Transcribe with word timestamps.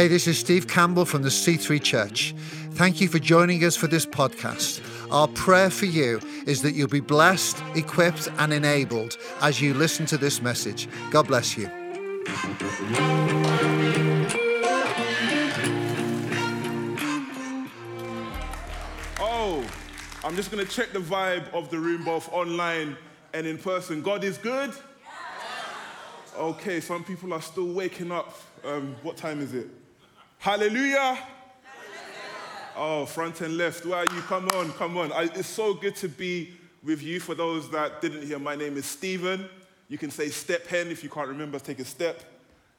Hey, 0.00 0.08
this 0.08 0.26
is 0.26 0.38
Steve 0.38 0.66
Campbell 0.66 1.04
from 1.04 1.20
the 1.20 1.28
C3 1.28 1.82
Church. 1.82 2.34
Thank 2.70 3.02
you 3.02 3.08
for 3.08 3.18
joining 3.18 3.62
us 3.64 3.76
for 3.76 3.86
this 3.86 4.06
podcast. 4.06 4.80
Our 5.12 5.28
prayer 5.28 5.68
for 5.68 5.84
you 5.84 6.22
is 6.46 6.62
that 6.62 6.72
you'll 6.72 6.88
be 6.88 7.00
blessed, 7.00 7.62
equipped, 7.74 8.26
and 8.38 8.50
enabled 8.50 9.18
as 9.42 9.60
you 9.60 9.74
listen 9.74 10.06
to 10.06 10.16
this 10.16 10.40
message. 10.40 10.88
God 11.10 11.26
bless 11.26 11.54
you. 11.54 11.68
Oh, 19.20 19.62
I'm 20.24 20.34
just 20.34 20.50
going 20.50 20.66
to 20.66 20.72
check 20.72 20.94
the 20.94 21.00
vibe 21.00 21.52
of 21.52 21.68
the 21.68 21.78
room, 21.78 22.04
both 22.04 22.32
online 22.32 22.96
and 23.34 23.46
in 23.46 23.58
person. 23.58 24.00
God 24.00 24.24
is 24.24 24.38
good? 24.38 24.72
Okay, 26.38 26.80
some 26.80 27.04
people 27.04 27.34
are 27.34 27.42
still 27.42 27.74
waking 27.74 28.10
up. 28.10 28.40
Um, 28.64 28.96
what 29.02 29.18
time 29.18 29.42
is 29.42 29.52
it? 29.52 29.68
Hallelujah. 30.40 31.18
Oh, 32.74 33.04
front 33.04 33.42
and 33.42 33.58
left. 33.58 33.84
Where 33.84 33.98
are 33.98 34.04
you? 34.06 34.22
Come 34.22 34.48
on, 34.54 34.72
come 34.72 34.96
on. 34.96 35.12
I, 35.12 35.24
it's 35.34 35.46
so 35.46 35.74
good 35.74 35.94
to 35.96 36.08
be 36.08 36.54
with 36.82 37.02
you. 37.02 37.20
For 37.20 37.34
those 37.34 37.68
that 37.72 38.00
didn't 38.00 38.26
hear, 38.26 38.38
my 38.38 38.56
name 38.56 38.78
is 38.78 38.86
Stephen. 38.86 39.46
You 39.88 39.98
can 39.98 40.10
say 40.10 40.30
step 40.30 40.66
hen 40.66 40.86
if 40.88 41.04
you 41.04 41.10
can't 41.10 41.28
remember. 41.28 41.58
Take 41.58 41.78
a 41.80 41.84
step 41.84 42.22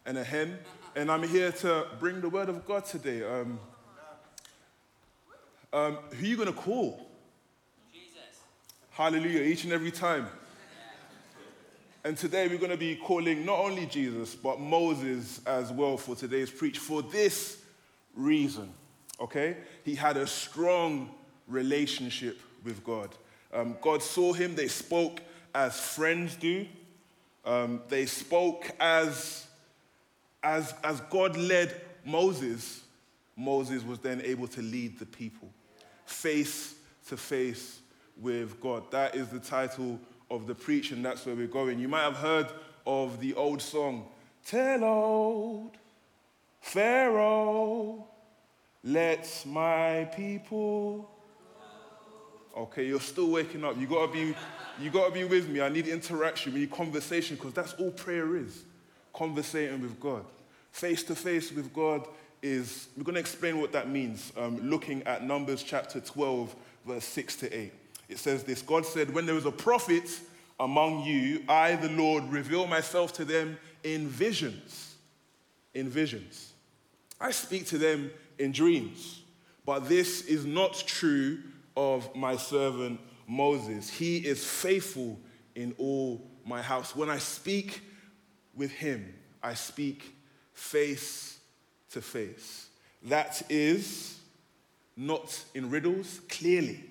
and 0.08 0.18
a 0.18 0.24
hen. 0.24 0.58
And 0.96 1.12
I'm 1.12 1.22
here 1.22 1.52
to 1.52 1.86
bring 2.00 2.20
the 2.20 2.30
word 2.30 2.50
of 2.50 2.66
God 2.66 2.84
today. 2.84 3.24
Um, 3.24 3.60
um, 5.72 5.98
who 6.16 6.26
are 6.26 6.28
you 6.28 6.38
going 6.38 6.48
to 6.48 6.60
call? 6.60 7.08
Jesus. 7.94 8.40
Hallelujah, 8.90 9.44
each 9.44 9.66
and 9.66 9.72
every 9.72 9.92
time. 9.92 10.26
And 12.04 12.18
today 12.18 12.48
we're 12.48 12.58
going 12.58 12.72
to 12.72 12.78
be 12.78 12.96
calling 12.96 13.46
not 13.46 13.60
only 13.60 13.86
Jesus, 13.86 14.34
but 14.34 14.60
Moses 14.60 15.40
as 15.46 15.72
well 15.72 15.98
for 15.98 16.16
today's 16.16 16.50
preach 16.50 16.80
for 16.80 17.04
this 17.04 17.62
reason. 18.16 18.74
Okay? 19.20 19.58
He 19.84 19.94
had 19.94 20.18
a 20.18 20.26
strong 20.26 21.12
relationship 21.48 22.40
with 22.64 22.84
God. 22.84 23.10
Um, 23.54 23.78
God 23.82 24.02
saw 24.02 24.34
him, 24.34 24.56
they 24.56 24.68
spoke 24.68 25.22
as 25.54 25.80
friends 25.80 26.36
do. 26.36 26.66
Um, 27.46 27.82
they 27.88 28.08
spoke 28.08 28.72
as, 28.80 29.46
as, 30.42 30.74
as 30.84 31.02
God 31.02 31.38
led 31.38 31.80
Moses. 32.04 32.82
Moses 33.36 33.84
was 33.84 34.00
then 34.00 34.22
able 34.24 34.48
to 34.48 34.62
lead 34.64 34.98
the 34.98 35.06
people 35.06 35.50
face 36.06 36.74
to 37.10 37.18
face 37.18 37.80
with 38.20 38.60
God. 38.60 38.90
That 38.90 39.16
is 39.16 39.28
the 39.28 39.40
title 39.40 40.00
of 40.32 40.48
the 40.48 40.56
preach, 40.56 40.92
and 40.92 41.06
that's 41.06 41.26
where 41.26 41.36
we're 41.36 41.48
going. 41.48 41.80
You 41.80 41.88
might 41.88 42.04
have 42.04 42.18
heard 42.18 42.48
of 42.88 43.20
the 43.20 43.36
old 43.36 43.62
song, 43.62 44.08
Tell 44.46 44.84
old 44.84 45.78
Pharaoh, 46.62 48.08
let 48.84 49.44
my 49.46 50.10
people. 50.16 51.10
Okay, 52.58 52.88
you're 52.88 53.00
still 53.00 53.30
waking 53.30 53.64
up. 53.64 53.80
You 53.80 53.88
gotta 53.88 54.12
be, 54.12 54.36
you 54.80 54.90
gotta 54.90 55.12
be 55.12 55.24
with 55.24 55.50
me. 55.50 55.62
I 55.62 55.70
need 55.70 55.88
interaction, 55.88 56.54
we 56.54 56.62
need 56.62 56.72
conversation, 56.72 57.36
because 57.36 57.54
that's 57.54 57.74
all 57.74 57.92
prayer 57.92 58.36
is. 58.36 58.64
Conversating 59.14 59.82
with 59.82 60.00
God. 60.00 60.26
Face 60.72 61.04
to 61.04 61.16
face 61.16 61.52
with 61.52 61.74
God 61.74 62.08
is, 62.42 62.88
we're 62.98 63.04
gonna 63.04 63.20
explain 63.20 63.60
what 63.60 63.72
that 63.74 63.90
means, 63.90 64.32
um, 64.38 64.58
looking 64.70 65.04
at 65.04 65.24
Numbers 65.24 65.64
chapter 65.64 66.00
12, 66.00 66.56
verse 66.86 67.06
6 67.06 67.36
to 67.38 67.58
8. 67.58 67.74
It 68.12 68.20
says 68.20 68.44
this 68.44 68.62
God 68.62 68.86
said, 68.86 69.14
When 69.14 69.26
there 69.26 69.38
is 69.38 69.46
a 69.46 69.52
prophet 69.52 70.10
among 70.60 71.06
you, 71.06 71.44
I, 71.48 71.76
the 71.76 71.90
Lord, 71.90 72.26
reveal 72.26 72.68
myself 72.68 73.14
to 73.14 73.26
them 73.26 73.58
in 73.84 74.08
visions. 74.08 74.96
In 75.74 75.90
visions. 75.90 76.52
I 77.20 77.32
speak 77.32 77.66
to 77.68 77.78
them 77.78 78.12
in 78.38 78.52
dreams. 78.52 79.22
But 79.66 79.88
this 79.88 80.24
is 80.24 80.46
not 80.46 80.74
true 80.86 81.40
of 81.78 82.14
my 82.16 82.36
servant 82.36 83.00
Moses. 83.28 83.90
He 83.90 84.18
is 84.18 84.46
faithful 84.46 85.18
in 85.56 85.74
all 85.78 86.28
my 86.46 86.62
house. 86.62 86.96
When 86.96 87.10
I 87.10 87.20
speak 87.20 87.82
with 88.54 88.72
him, 88.72 89.14
I 89.42 89.54
speak 89.54 90.16
face 90.54 91.40
to 91.92 92.02
face. 92.02 92.68
That 93.04 93.42
is 93.50 94.20
not 94.98 95.44
in 95.54 95.70
riddles, 95.70 96.20
clearly. 96.28 96.91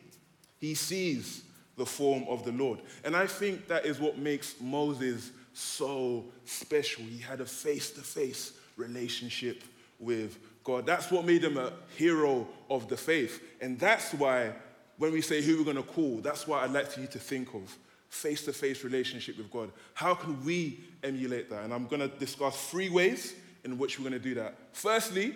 He 0.60 0.74
sees 0.74 1.42
the 1.76 1.86
form 1.86 2.24
of 2.28 2.44
the 2.44 2.52
Lord. 2.52 2.80
And 3.04 3.16
I 3.16 3.26
think 3.26 3.66
that 3.68 3.86
is 3.86 3.98
what 3.98 4.18
makes 4.18 4.54
Moses 4.60 5.32
so 5.54 6.26
special. 6.44 7.02
He 7.04 7.18
had 7.18 7.40
a 7.40 7.46
face 7.46 7.90
to 7.92 8.02
face 8.02 8.52
relationship 8.76 9.62
with 9.98 10.38
God. 10.62 10.84
That's 10.84 11.10
what 11.10 11.24
made 11.24 11.42
him 11.42 11.56
a 11.56 11.72
hero 11.96 12.46
of 12.68 12.88
the 12.88 12.96
faith. 12.96 13.42
And 13.60 13.78
that's 13.78 14.12
why, 14.12 14.52
when 14.98 15.12
we 15.12 15.22
say 15.22 15.42
who 15.42 15.56
we're 15.56 15.64
going 15.64 15.76
to 15.76 15.82
call, 15.82 16.16
that's 16.16 16.46
why 16.46 16.62
I'd 16.62 16.72
like 16.72 16.88
for 16.88 17.00
you 17.00 17.06
to 17.08 17.18
think 17.18 17.54
of 17.54 17.76
face 18.10 18.44
to 18.44 18.52
face 18.52 18.84
relationship 18.84 19.38
with 19.38 19.50
God. 19.50 19.70
How 19.94 20.14
can 20.14 20.44
we 20.44 20.80
emulate 21.02 21.48
that? 21.48 21.64
And 21.64 21.72
I'm 21.72 21.86
going 21.86 22.00
to 22.00 22.08
discuss 22.08 22.68
three 22.68 22.90
ways 22.90 23.34
in 23.64 23.78
which 23.78 23.98
we're 23.98 24.08
going 24.08 24.20
to 24.20 24.28
do 24.28 24.34
that. 24.34 24.54
Firstly, 24.72 25.34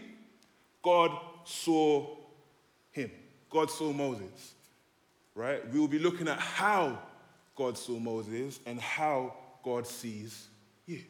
God 0.82 1.16
saw 1.44 2.16
him, 2.90 3.10
God 3.48 3.70
saw 3.70 3.92
Moses 3.92 4.54
right? 5.34 5.68
We 5.72 5.78
will 5.80 5.88
be 5.88 5.98
looking 5.98 6.28
at 6.28 6.38
how 6.38 6.98
God 7.56 7.76
saw 7.78 7.98
Moses 7.98 8.60
and 8.66 8.80
how 8.80 9.34
God 9.62 9.86
sees 9.86 10.48
you. 10.86 11.00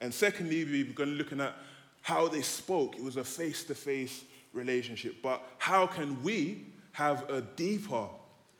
And 0.00 0.12
secondly, 0.12 0.64
we're 0.64 0.92
going 0.92 1.10
to 1.10 1.16
looking 1.16 1.40
at 1.40 1.54
how 2.02 2.28
they 2.28 2.42
spoke. 2.42 2.96
It 2.96 3.02
was 3.02 3.16
a 3.16 3.24
face 3.24 3.64
to 3.64 3.74
face 3.74 4.24
relationship. 4.52 5.16
But 5.22 5.42
how 5.58 5.86
can 5.86 6.22
we 6.22 6.66
have 6.92 7.28
a 7.30 7.40
deeper 7.40 8.06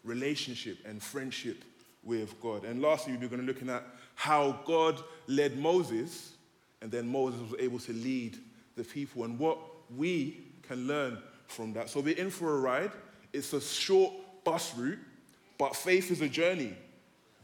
relationship 0.05 0.79
and 0.85 1.03
friendship 1.03 1.65
with 2.03 2.41
God? 2.41 2.65
And 2.65 2.81
lastly, 2.81 3.17
we're 3.21 3.29
going 3.29 3.41
to 3.41 3.47
looking 3.47 3.71
at 3.71 3.85
how 4.15 4.61
God 4.65 5.03
led 5.27 5.59
Moses, 5.59 6.33
and 6.81 6.91
then 6.91 7.09
Moses 7.09 7.41
was 7.51 7.61
able 7.61 7.79
to 7.81 7.93
lead 7.93 8.39
the 8.77 8.85
people, 8.85 9.25
and 9.25 9.39
what 9.39 9.59
we 9.97 10.45
can 10.63 10.87
learn 10.87 11.19
from 11.47 11.73
that. 11.75 11.91
So 11.91 12.01
we're 12.01 12.17
in 12.17 12.31
for 12.31 12.57
a 12.57 12.61
ride. 12.61 12.93
It's 13.33 13.53
a 13.53 13.61
short 13.61 14.13
bus 14.45 14.77
route, 14.77 14.99
but 15.59 15.77
faith 15.77 16.11
is 16.11 16.21
a 16.21 16.29
journey. 16.29 16.75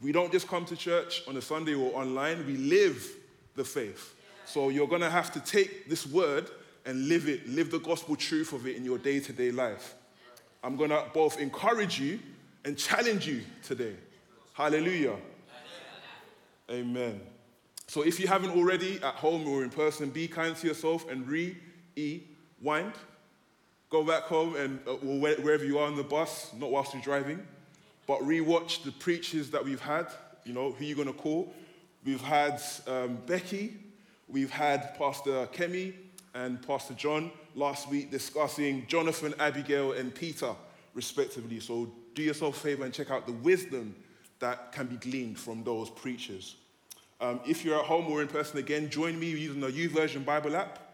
We 0.01 0.11
don't 0.11 0.31
just 0.31 0.47
come 0.47 0.65
to 0.65 0.75
church 0.75 1.23
on 1.27 1.35
a 1.37 1.41
Sunday 1.41 1.73
or 1.73 1.93
online, 1.99 2.45
we 2.45 2.57
live 2.57 3.05
the 3.55 3.63
faith. 3.63 4.15
So 4.45 4.69
you're 4.69 4.87
going 4.87 5.01
to 5.01 5.09
have 5.09 5.31
to 5.33 5.39
take 5.39 5.89
this 5.89 6.07
word 6.07 6.49
and 6.85 7.07
live 7.07 7.27
it, 7.27 7.47
live 7.47 7.69
the 7.69 7.79
gospel 7.79 8.15
truth 8.15 8.53
of 8.53 8.65
it 8.65 8.75
in 8.75 8.85
your 8.85 8.97
day 8.97 9.19
to 9.19 9.33
day 9.33 9.51
life. 9.51 9.95
I'm 10.63 10.75
going 10.75 10.89
to 10.89 11.05
both 11.13 11.39
encourage 11.39 11.99
you 11.99 12.19
and 12.65 12.77
challenge 12.77 13.27
you 13.27 13.41
today. 13.63 13.95
Hallelujah. 14.53 15.15
Amen. 16.69 17.21
So 17.87 18.03
if 18.03 18.19
you 18.19 18.27
haven't 18.27 18.51
already 18.51 18.97
at 18.97 19.15
home 19.15 19.47
or 19.47 19.63
in 19.63 19.69
person, 19.69 20.09
be 20.09 20.27
kind 20.27 20.55
to 20.55 20.67
yourself 20.67 21.09
and 21.09 21.27
re- 21.27 21.57
rewind. 21.95 22.93
Go 23.89 24.03
back 24.03 24.23
home 24.23 24.55
and 24.55 24.79
uh, 24.87 24.93
wherever 25.01 25.65
you 25.65 25.79
are 25.79 25.87
on 25.87 25.95
the 25.95 26.03
bus, 26.03 26.51
not 26.59 26.69
whilst 26.69 26.93
you're 26.93 27.01
driving, 27.01 27.45
but 28.05 28.19
rewatch 28.19 28.83
the 28.83 28.91
preachers 28.91 29.49
that 29.49 29.65
we've 29.65 29.81
had. 29.81 30.07
You 30.45 30.53
know, 30.53 30.71
who 30.71 30.85
you're 30.85 30.95
going 30.95 31.07
to 31.07 31.13
call. 31.13 31.51
We've 32.05 32.21
had 32.21 32.61
um, 32.87 33.17
Becky, 33.25 33.73
we've 34.27 34.51
had 34.51 34.95
Pastor 34.97 35.47
Kemi 35.47 35.93
and 36.35 36.65
Pastor 36.65 36.93
John 36.93 37.31
last 37.55 37.89
week 37.89 38.11
discussing 38.11 38.85
Jonathan, 38.87 39.33
Abigail, 39.39 39.93
and 39.93 40.13
Peter, 40.13 40.53
respectively. 40.93 41.59
So 41.59 41.91
do 42.13 42.21
yourself 42.21 42.57
a 42.57 42.59
favor 42.59 42.85
and 42.85 42.93
check 42.93 43.09
out 43.09 43.25
the 43.25 43.33
wisdom 43.33 43.95
that 44.39 44.71
can 44.71 44.85
be 44.85 44.97
gleaned 44.97 45.39
from 45.39 45.63
those 45.63 45.89
preachers. 45.89 46.55
Um, 47.19 47.41
if 47.45 47.65
you're 47.65 47.77
at 47.77 47.85
home 47.85 48.09
or 48.09 48.21
in 48.21 48.27
person 48.27 48.59
again, 48.59 48.89
join 48.89 49.19
me 49.19 49.31
using 49.31 49.59
the 49.59 49.67
YouVersion 49.67 50.23
Bible 50.23 50.55
app 50.55 50.88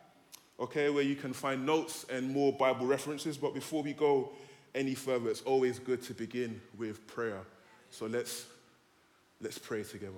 okay, 0.60 0.90
where 0.90 1.04
you 1.04 1.16
can 1.16 1.34
find 1.34 1.66
notes 1.66 2.06
and 2.10 2.32
more 2.32 2.54
Bible 2.54 2.86
references. 2.86 3.38
But 3.38 3.54
before 3.54 3.84
we 3.84 3.94
go 3.94 4.32
any 4.74 4.96
further, 4.96 5.30
it's 5.30 5.42
always 5.42 5.80
good 5.80 6.02
to 6.04 6.14
begin 6.14 6.62
with 6.78 7.06
prayer. 7.08 7.42
So 7.92 8.06
let's, 8.06 8.46
let's 9.42 9.58
pray 9.58 9.84
together. 9.84 10.14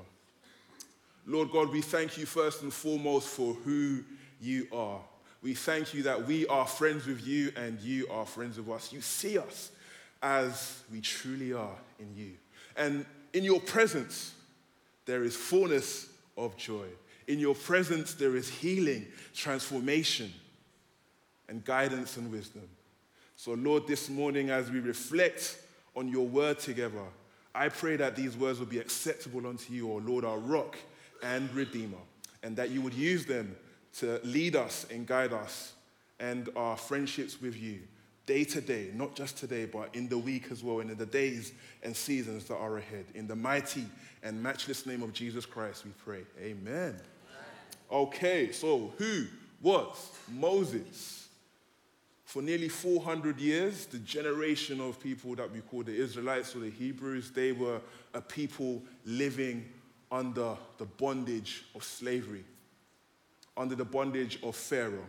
Lord 1.26 1.52
God, 1.52 1.72
we 1.72 1.82
thank 1.82 2.18
you 2.18 2.26
first 2.26 2.62
and 2.62 2.72
foremost 2.72 3.28
for 3.28 3.54
who 3.54 4.04
you 4.40 4.68
are. 4.72 5.00
We 5.42 5.54
thank 5.54 5.94
you 5.94 6.04
that 6.04 6.26
we 6.26 6.48
are 6.48 6.66
friends 6.66 7.06
with 7.06 7.26
you 7.26 7.52
and 7.56 7.80
you 7.82 8.08
are 8.10 8.26
friends 8.26 8.58
with 8.58 8.70
us. 8.70 8.92
You 8.92 9.02
see 9.02 9.38
us 9.38 9.72
as 10.22 10.82
we 10.92 11.02
truly 11.02 11.54
are 11.54 11.76
in 12.00 12.16
you. 12.16 12.32
And 12.76 13.06
in 13.34 13.44
your 13.44 13.60
presence, 13.60 14.34
there 15.06 15.24
is 15.24 15.36
fullness 15.36 16.10
of 16.38 16.56
joy. 16.58 16.88
In 17.28 17.40
your 17.40 17.56
presence, 17.56 18.14
there 18.14 18.36
is 18.36 18.50
healing, 18.50 19.06
transformation, 19.34 20.34
and 21.50 21.64
guidance 21.64 22.18
and 22.18 22.32
wisdom. 22.32 22.68
So, 23.36 23.54
Lord, 23.54 23.88
this 23.88 24.10
morning, 24.10 24.50
as 24.50 24.72
we 24.72 24.80
reflect 24.80 25.60
on 25.96 26.08
your 26.08 26.26
word 26.26 26.60
together, 26.60 27.04
I 27.54 27.70
pray 27.70 27.96
that 27.98 28.16
these 28.16 28.38
words 28.38 28.60
will 28.60 28.66
be 28.68 28.80
acceptable 28.80 29.46
unto 29.48 29.74
you, 29.74 29.92
O 29.92 29.98
Lord, 29.98 30.24
our 30.24 30.40
rock 30.40 30.78
and 31.22 31.54
redeemer, 31.54 31.98
and 32.44 32.56
that 32.56 32.70
you 32.70 32.82
would 32.82 32.94
use 32.94 33.26
them 33.26 33.56
to 34.00 34.20
lead 34.24 34.56
us 34.56 34.86
and 34.92 35.06
guide 35.06 35.34
us 35.34 35.74
and 36.20 36.50
our 36.56 36.78
friendships 36.78 37.42
with 37.42 37.56
you 37.56 37.80
day 38.28 38.44
to 38.44 38.62
day, 38.62 38.92
not 38.94 39.16
just 39.16 39.38
today, 39.38 39.66
but 39.66 39.90
in 39.96 40.10
the 40.10 40.18
week 40.18 40.52
as 40.52 40.64
well, 40.64 40.82
and 40.82 40.92
in 40.92 40.98
the 40.98 41.06
days 41.06 41.54
and 41.82 41.96
seasons 41.96 42.46
that 42.46 42.58
are 42.58 42.78
ahead. 42.78 43.06
In 43.16 43.26
the 43.26 43.36
mighty 43.36 43.86
and 44.22 44.42
matchless 44.42 44.86
name 44.86 45.02
of 45.02 45.14
Jesus 45.14 45.46
Christ, 45.46 45.86
we 45.86 45.92
pray. 46.04 46.24
Amen. 46.40 47.00
Okay, 47.92 48.52
so 48.52 48.92
who 48.98 49.26
was 49.62 50.12
Moses? 50.30 51.28
For 52.26 52.42
nearly 52.42 52.68
400 52.68 53.40
years, 53.40 53.86
the 53.86 54.00
generation 54.00 54.82
of 54.82 55.00
people 55.00 55.36
that 55.36 55.50
we 55.50 55.62
call 55.62 55.84
the 55.84 55.96
Israelites 55.96 56.54
or 56.56 56.60
the 56.60 56.70
Hebrews, 56.70 57.32
they 57.32 57.54
were 57.54 57.80
a 58.14 58.20
people 58.20 58.84
living 59.06 59.66
under 60.12 60.58
the 60.78 60.86
bondage 60.86 61.64
of 61.74 61.86
slavery, 61.86 62.44
under 63.56 63.76
the 63.76 63.86
bondage 63.86 64.40
of 64.44 64.58
Pharaoh, 64.58 65.06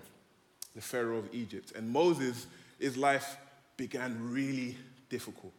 the 0.77 0.81
Pharaoh 0.81 1.19
of 1.19 1.35
Egypt. 1.35 1.73
And 1.75 1.91
Moses, 1.91 2.47
his 2.79 2.97
life 2.97 3.37
began 3.77 4.33
really 4.33 4.77
difficult. 5.09 5.53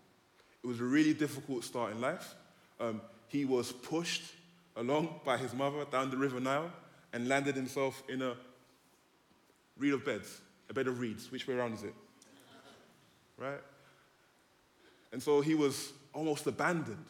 It 0.63 0.67
was 0.67 0.79
a 0.79 0.85
really 0.85 1.13
difficult 1.13 1.65
start 1.65 1.91
in 1.91 1.99
life. 1.99 2.35
Um, 2.79 3.01
he 3.27 3.43
was 3.43 3.73
pushed 3.73 4.23
along 4.77 5.19
by 5.25 5.37
his 5.37 5.53
mother 5.53 5.85
down 5.91 6.09
the 6.09 6.17
River 6.17 6.39
Nile 6.39 6.71
and 7.13 7.27
landed 7.27 7.55
himself 7.55 8.03
in 8.09 8.21
a 8.21 8.35
reed 9.77 9.93
of 9.93 10.05
beds, 10.05 10.41
a 10.69 10.73
bed 10.73 10.87
of 10.87 10.99
reeds. 10.99 11.31
Which 11.31 11.47
way 11.47 11.55
around 11.55 11.73
is 11.73 11.83
it? 11.83 11.93
Right? 13.37 13.61
And 15.11 15.21
so 15.21 15.41
he 15.41 15.55
was 15.55 15.93
almost 16.13 16.45
abandoned 16.47 17.05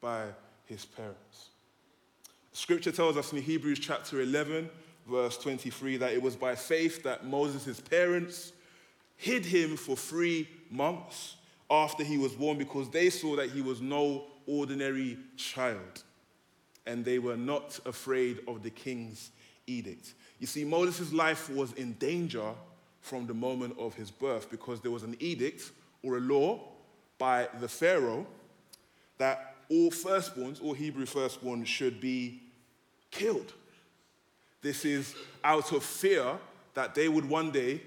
by 0.00 0.26
his 0.66 0.84
parents. 0.84 1.48
Scripture 2.52 2.92
tells 2.92 3.16
us 3.16 3.32
in 3.32 3.42
Hebrews 3.42 3.80
chapter 3.80 4.20
11, 4.20 4.70
verse 5.08 5.36
23, 5.38 5.96
that 5.98 6.12
it 6.12 6.22
was 6.22 6.36
by 6.36 6.54
faith 6.54 7.02
that 7.02 7.26
Moses' 7.26 7.80
parents 7.80 8.52
hid 9.16 9.44
him 9.44 9.76
for 9.76 9.96
three 9.96 10.48
months 10.70 11.36
after 11.70 12.04
he 12.04 12.18
was 12.18 12.32
born 12.32 12.58
because 12.58 12.88
they 12.90 13.10
saw 13.10 13.36
that 13.36 13.50
he 13.50 13.60
was 13.60 13.80
no 13.80 14.24
ordinary 14.46 15.18
child 15.36 16.04
and 16.86 17.04
they 17.04 17.18
were 17.18 17.36
not 17.36 17.78
afraid 17.86 18.40
of 18.46 18.62
the 18.62 18.70
king's 18.70 19.30
edict. 19.66 20.14
You 20.38 20.46
see, 20.46 20.64
Moses' 20.64 21.12
life 21.12 21.48
was 21.50 21.72
in 21.72 21.92
danger 21.94 22.52
from 23.00 23.26
the 23.26 23.34
moment 23.34 23.76
of 23.78 23.94
his 23.94 24.10
birth 24.10 24.50
because 24.50 24.80
there 24.80 24.90
was 24.90 25.02
an 25.02 25.16
edict 25.20 25.70
or 26.02 26.16
a 26.16 26.20
law 26.20 26.60
by 27.18 27.48
the 27.60 27.68
Pharaoh 27.68 28.26
that 29.18 29.56
all 29.70 29.90
firstborns, 29.90 30.62
all 30.62 30.74
Hebrew 30.74 31.06
firstborns, 31.06 31.66
should 31.66 32.00
be 32.00 32.42
killed. 33.10 33.52
This 34.60 34.84
is 34.84 35.14
out 35.42 35.72
of 35.72 35.84
fear 35.84 36.38
that 36.74 36.94
they 36.94 37.08
would 37.08 37.28
one 37.28 37.50
day 37.50 37.80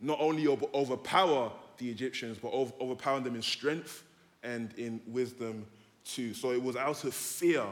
not 0.00 0.18
only 0.20 0.46
overpower 0.46 1.52
the 1.78 1.90
Egyptians, 1.90 2.38
but 2.38 2.52
overpower 2.52 3.20
them 3.20 3.34
in 3.34 3.42
strength 3.42 4.04
and 4.42 4.72
in 4.76 5.00
wisdom 5.06 5.66
too. 6.04 6.34
So 6.34 6.52
it 6.52 6.62
was 6.62 6.76
out 6.76 7.04
of 7.04 7.14
fear 7.14 7.64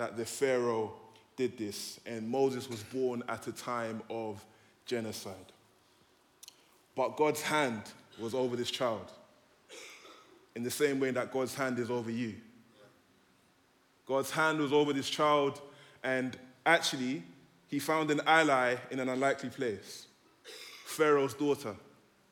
that 0.00 0.16
the 0.16 0.24
Pharaoh 0.24 0.94
did 1.36 1.58
this, 1.58 2.00
and 2.06 2.26
Moses 2.26 2.70
was 2.70 2.82
born 2.82 3.22
at 3.28 3.46
a 3.46 3.52
time 3.52 4.00
of 4.08 4.42
genocide. 4.86 5.34
But 6.96 7.18
God's 7.18 7.42
hand 7.42 7.82
was 8.18 8.34
over 8.34 8.56
this 8.56 8.70
child 8.70 9.12
in 10.56 10.62
the 10.62 10.70
same 10.70 11.00
way 11.00 11.10
that 11.10 11.30
God's 11.30 11.54
hand 11.54 11.78
is 11.78 11.90
over 11.90 12.10
you. 12.10 12.34
God's 14.06 14.30
hand 14.30 14.58
was 14.58 14.72
over 14.72 14.94
this 14.94 15.10
child, 15.10 15.60
and 16.02 16.34
actually, 16.64 17.22
he 17.68 17.78
found 17.78 18.10
an 18.10 18.22
ally 18.26 18.76
in 18.90 19.00
an 19.00 19.10
unlikely 19.10 19.50
place. 19.50 20.06
Pharaoh's 20.86 21.34
daughter, 21.34 21.76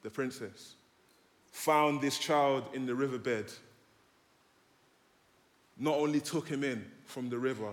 the 0.02 0.08
princess, 0.08 0.76
found 1.52 2.00
this 2.00 2.16
child 2.16 2.64
in 2.72 2.86
the 2.86 2.94
riverbed. 2.94 3.52
Not 5.76 5.96
only 5.96 6.20
took 6.20 6.48
him 6.48 6.64
in 6.64 6.92
from 7.08 7.28
the 7.28 7.38
river, 7.38 7.72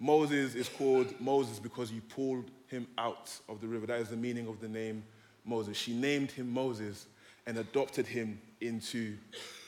Moses 0.00 0.54
is 0.54 0.68
called 0.68 1.14
Moses 1.20 1.58
because 1.58 1.92
you 1.92 2.00
pulled 2.00 2.50
him 2.66 2.88
out 2.98 3.30
of 3.48 3.60
the 3.60 3.68
river. 3.68 3.86
That 3.86 4.00
is 4.00 4.08
the 4.08 4.16
meaning 4.16 4.48
of 4.48 4.60
the 4.60 4.68
name 4.68 5.04
Moses. 5.44 5.76
She 5.76 5.92
named 5.92 6.32
him 6.32 6.52
Moses 6.52 7.06
and 7.46 7.58
adopted 7.58 8.06
him 8.06 8.40
into 8.60 9.16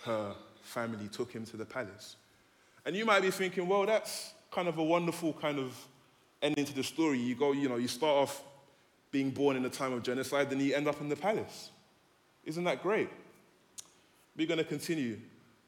her 0.05 0.35
family, 0.63 1.09
took 1.09 1.31
him 1.31 1.45
to 1.47 1.57
the 1.57 1.65
palace. 1.65 2.17
And 2.85 2.97
you 2.97 3.05
might 3.05 3.21
be 3.21 3.31
thinking, 3.31 3.69
well, 3.69 3.87
that's 3.87 4.33
kind 4.51 4.69
of 4.69 4.79
a 4.79 4.83
wonderful 4.83 5.35
kind 5.35 5.59
of 5.59 5.77
ending 6.43 6.65
to 6.65 6.75
the 6.75 6.83
story. 6.83 7.19
You 7.19 7.35
go, 7.35 7.53
you 7.53 7.69
know, 7.69 7.77
you 7.77 7.89
start 7.89 8.17
off 8.17 8.43
being 9.11 9.31
born 9.31 9.57
in 9.57 9.65
a 9.65 9.71
time 9.71 9.93
of 9.93 10.03
genocide, 10.03 10.51
then 10.51 10.61
you 10.61 10.75
end 10.75 10.89
up 10.89 11.01
in 11.01 11.09
the 11.09 11.17
palace. 11.17 11.71
Isn't 12.45 12.65
that 12.65 12.83
great? 12.83 13.09
We're 14.37 14.49
going 14.49 14.59
to 14.59 14.65
continue 14.65 15.19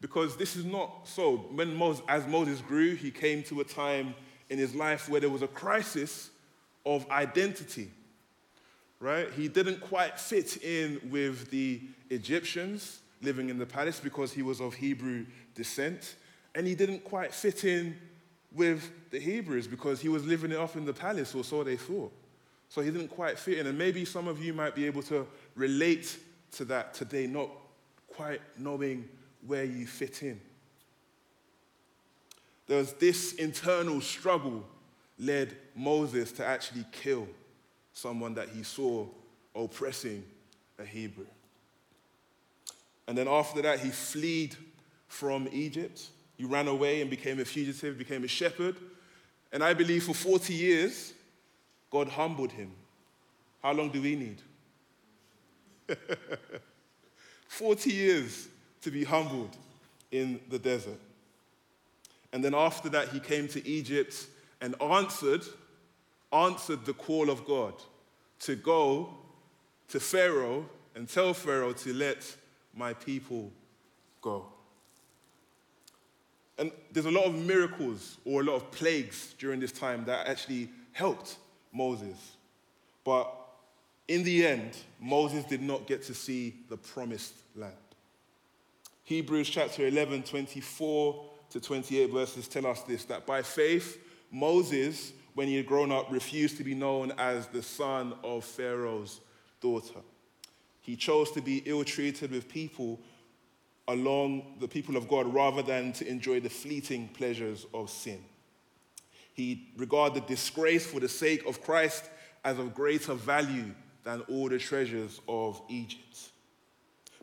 because 0.00 0.36
this 0.36 0.56
is 0.56 0.64
not 0.64 1.06
so. 1.06 1.36
When 1.36 1.74
Moses, 1.74 2.04
as 2.08 2.26
Moses 2.26 2.60
grew, 2.60 2.94
he 2.94 3.10
came 3.10 3.42
to 3.44 3.60
a 3.60 3.64
time 3.64 4.14
in 4.50 4.58
his 4.58 4.74
life 4.74 5.08
where 5.08 5.20
there 5.20 5.30
was 5.30 5.42
a 5.42 5.48
crisis 5.48 6.30
of 6.84 7.08
identity, 7.10 7.90
right? 9.00 9.30
He 9.32 9.48
didn't 9.48 9.80
quite 9.80 10.20
fit 10.20 10.62
in 10.62 11.00
with 11.10 11.50
the 11.50 11.80
Egyptians 12.10 13.00
living 13.22 13.48
in 13.48 13.58
the 13.58 13.66
palace 13.66 13.98
because 13.98 14.32
he 14.32 14.42
was 14.42 14.60
of 14.60 14.74
Hebrew 14.74 15.26
descent, 15.54 16.16
and 16.54 16.66
he 16.66 16.74
didn't 16.74 17.02
quite 17.02 17.34
fit 17.34 17.64
in 17.64 17.96
with 18.52 18.90
the 19.10 19.18
Hebrews 19.18 19.66
because 19.66 20.00
he 20.00 20.08
was 20.08 20.24
living 20.24 20.52
it 20.52 20.56
off 20.56 20.76
in 20.76 20.84
the 20.84 20.92
palace, 20.92 21.34
or 21.34 21.44
so 21.44 21.64
they 21.64 21.76
thought. 21.76 22.12
So 22.68 22.80
he 22.80 22.90
didn't 22.90 23.08
quite 23.08 23.38
fit 23.38 23.58
in. 23.58 23.66
And 23.66 23.78
maybe 23.78 24.04
some 24.04 24.28
of 24.28 24.42
you 24.42 24.52
might 24.52 24.74
be 24.74 24.86
able 24.86 25.02
to 25.04 25.26
relate 25.54 26.18
to 26.52 26.64
that 26.66 26.94
today, 26.94 27.26
not 27.26 27.48
quite 28.08 28.40
knowing 28.58 29.08
where 29.46 29.64
you 29.64 29.86
fit 29.86 30.22
in. 30.22 30.40
There's 32.66 32.92
this 32.94 33.34
internal 33.34 34.00
struggle 34.00 34.64
led 35.18 35.56
Moses 35.74 36.32
to 36.32 36.44
actually 36.44 36.84
kill 36.92 37.28
someone 37.92 38.34
that 38.34 38.48
he 38.48 38.62
saw 38.62 39.06
oppressing 39.54 40.24
a 40.78 40.84
Hebrew. 40.84 41.26
And 43.08 43.16
then 43.16 43.28
after 43.28 43.62
that, 43.62 43.80
he 43.80 43.90
fled 43.90 44.56
from 45.08 45.48
Egypt. 45.52 46.08
He 46.36 46.44
ran 46.44 46.68
away 46.68 47.00
and 47.00 47.08
became 47.08 47.40
a 47.40 47.44
fugitive, 47.44 47.96
became 47.96 48.24
a 48.24 48.28
shepherd. 48.28 48.76
And 49.52 49.62
I 49.62 49.72
believe 49.72 50.04
for 50.04 50.14
40 50.14 50.52
years, 50.52 51.14
God 51.90 52.08
humbled 52.08 52.52
him. 52.52 52.72
How 53.62 53.72
long 53.72 53.90
do 53.90 54.02
we 54.02 54.16
need? 54.16 54.42
40 57.48 57.90
years 57.90 58.48
to 58.82 58.90
be 58.90 59.04
humbled 59.04 59.56
in 60.10 60.40
the 60.48 60.58
desert. 60.58 60.98
And 62.32 62.44
then 62.44 62.54
after 62.54 62.88
that, 62.90 63.08
he 63.08 63.20
came 63.20 63.48
to 63.48 63.66
Egypt 63.66 64.26
and 64.60 64.80
answered, 64.80 65.42
answered 66.32 66.84
the 66.84 66.92
call 66.92 67.30
of 67.30 67.46
God 67.46 67.74
to 68.40 68.56
go 68.56 69.10
to 69.88 70.00
Pharaoh 70.00 70.68
and 70.94 71.08
tell 71.08 71.34
Pharaoh 71.34 71.72
to 71.72 71.94
let 71.94 72.36
my 72.74 72.92
people 72.94 73.50
go. 74.20 74.46
And 76.58 76.72
there's 76.92 77.06
a 77.06 77.10
lot 77.10 77.24
of 77.24 77.34
miracles 77.34 78.16
or 78.24 78.40
a 78.40 78.44
lot 78.44 78.56
of 78.56 78.70
plagues 78.70 79.34
during 79.38 79.60
this 79.60 79.72
time 79.72 80.04
that 80.06 80.26
actually 80.26 80.70
helped 80.92 81.36
Moses. 81.72 82.16
But 83.04 83.32
in 84.08 84.24
the 84.24 84.46
end, 84.46 84.76
Moses 85.00 85.44
did 85.44 85.60
not 85.60 85.86
get 85.86 86.02
to 86.04 86.14
see 86.14 86.54
the 86.68 86.76
promised 86.76 87.34
land. 87.54 87.74
Hebrews 89.06 89.48
chapter 89.50 89.86
11, 89.86 90.24
24 90.24 91.24
to 91.50 91.60
28 91.60 92.10
verses 92.10 92.48
tell 92.48 92.66
us 92.66 92.82
this 92.82 93.04
that 93.04 93.24
by 93.24 93.40
faith, 93.40 93.98
Moses, 94.32 95.12
when 95.34 95.46
he 95.46 95.54
had 95.54 95.66
grown 95.66 95.92
up, 95.92 96.10
refused 96.10 96.56
to 96.56 96.64
be 96.64 96.74
known 96.74 97.12
as 97.16 97.46
the 97.46 97.62
son 97.62 98.14
of 98.24 98.44
Pharaoh's 98.44 99.20
daughter. 99.60 100.00
He 100.80 100.96
chose 100.96 101.30
to 101.32 101.40
be 101.40 101.62
ill 101.66 101.84
treated 101.84 102.32
with 102.32 102.48
people 102.48 102.98
along 103.86 104.56
the 104.58 104.66
people 104.66 104.96
of 104.96 105.06
God 105.06 105.32
rather 105.32 105.62
than 105.62 105.92
to 105.92 106.08
enjoy 106.08 106.40
the 106.40 106.50
fleeting 106.50 107.06
pleasures 107.06 107.64
of 107.72 107.90
sin. 107.90 108.18
He 109.34 109.68
regarded 109.76 110.26
disgrace 110.26 110.84
for 110.84 110.98
the 110.98 111.08
sake 111.08 111.46
of 111.46 111.62
Christ 111.62 112.10
as 112.44 112.58
of 112.58 112.74
greater 112.74 113.14
value 113.14 113.72
than 114.02 114.22
all 114.22 114.48
the 114.48 114.58
treasures 114.58 115.20
of 115.28 115.62
Egypt 115.68 116.30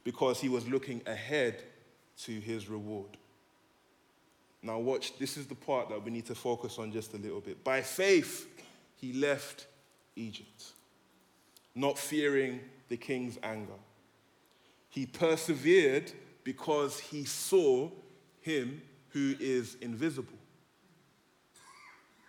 because 0.05 0.39
he 0.39 0.47
was 0.47 0.65
looking 0.67 1.01
ahead 1.05 1.61
to 2.25 2.39
his 2.39 2.69
reward. 2.69 3.17
Now, 4.61 4.79
watch, 4.79 5.17
this 5.17 5.37
is 5.37 5.45
the 5.45 5.55
part 5.55 5.89
that 5.89 6.03
we 6.03 6.11
need 6.11 6.25
to 6.27 6.35
focus 6.35 6.79
on 6.79 6.91
just 6.91 7.13
a 7.13 7.17
little 7.17 7.41
bit. 7.41 7.63
By 7.63 7.81
faith, 7.81 8.47
he 8.95 9.13
left 9.13 9.67
Egypt, 10.15 10.71
not 11.75 11.97
fearing 11.97 12.61
the 12.87 12.97
king's 12.97 13.37
anger. 13.43 13.73
He 14.89 15.05
persevered 15.05 16.11
because 16.43 16.99
he 16.99 17.25
saw 17.25 17.89
him 18.41 18.81
who 19.09 19.35
is 19.39 19.75
invisible. 19.81 20.37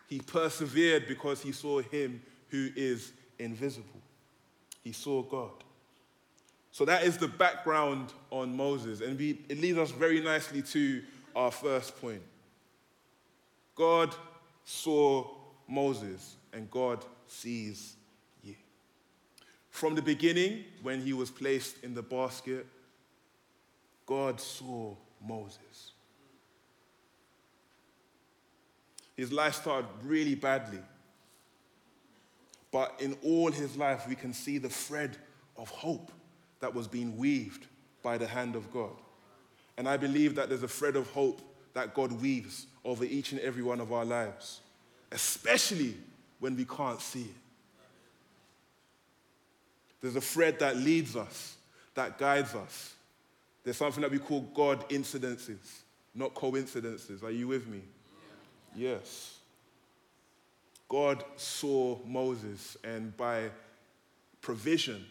He 0.08 0.20
persevered 0.20 1.06
because 1.08 1.42
he 1.42 1.52
saw 1.52 1.80
him 1.80 2.22
who 2.48 2.70
is 2.76 3.12
invisible. 3.38 4.00
He 4.82 4.92
saw 4.92 5.22
God. 5.22 5.63
So 6.75 6.85
that 6.87 7.04
is 7.04 7.19
the 7.19 7.28
background 7.28 8.12
on 8.31 8.57
Moses. 8.57 9.00
And 9.00 9.16
we, 9.16 9.38
it 9.49 9.61
leads 9.61 9.78
us 9.78 9.93
very 9.93 10.21
nicely 10.21 10.61
to 10.61 11.04
our 11.37 11.52
first 11.52 12.00
point. 12.00 12.21
God 13.76 14.12
saw 14.64 15.25
Moses, 15.69 16.35
and 16.52 16.69
God 16.73 17.04
sees 17.28 17.95
you. 18.43 18.57
From 19.71 19.95
the 19.95 20.02
beginning, 20.02 20.64
when 20.83 21.00
he 21.00 21.12
was 21.12 21.31
placed 21.31 21.85
in 21.85 21.95
the 21.95 22.02
basket, 22.02 22.66
God 24.04 24.40
saw 24.40 24.97
Moses. 25.25 25.93
His 29.16 29.31
life 29.31 29.54
started 29.54 29.87
really 30.02 30.35
badly. 30.35 30.83
But 32.73 32.97
in 32.99 33.16
all 33.23 33.52
his 33.52 33.76
life, 33.76 34.09
we 34.09 34.16
can 34.16 34.33
see 34.33 34.59
the 34.59 34.69
thread 34.69 35.16
of 35.57 35.69
hope 35.69 36.11
that 36.64 36.75
was 36.75 36.88
being 36.88 37.14
weaved 37.18 37.66
by 38.02 38.16
the 38.16 38.26
hand 38.26 38.56
of 38.56 38.73
God. 38.73 38.97
And 39.76 39.87
I 39.87 39.99
believe 39.99 40.35
that 40.37 40.49
there's 40.49 40.62
a 40.62 40.68
thread 40.68 40.97
of 40.97 41.06
hope 41.11 41.42
that 41.75 41.92
God 41.92 42.11
weaves 42.11 42.66
over 42.87 43.04
each 43.04 43.33
and 43.33 43.40
every 43.42 43.62
one 43.62 43.83
of 43.83 43.92
our 43.92 44.06
lives, 44.06 44.61
especially 45.12 45.94
when 46.38 46.56
we 46.56 46.64
can't 46.64 47.02
see 47.02 47.25
it. 47.25 47.37
There's 50.00 50.16
a 50.16 50.23
thread 50.23 50.59
that 50.61 50.78
leads 50.78 51.16
us, 51.16 51.56
that 51.97 52.16
guides 52.16 52.54
us. 52.54 52.94
There's 53.62 53.76
something 53.76 54.00
that 54.00 54.11
we 54.11 54.18
call 54.18 54.40
God 54.54 54.88
incidences, 54.88 55.83
not 56.14 56.33
coincidences. 56.33 57.23
Are 57.23 57.30
you 57.30 57.49
with 57.49 57.66
me? 57.66 57.83
Yes. 58.75 59.37
God 60.88 61.25
saw 61.37 61.99
Moses, 62.06 62.78
and 62.83 63.14
by 63.18 63.50
provision, 64.40 65.04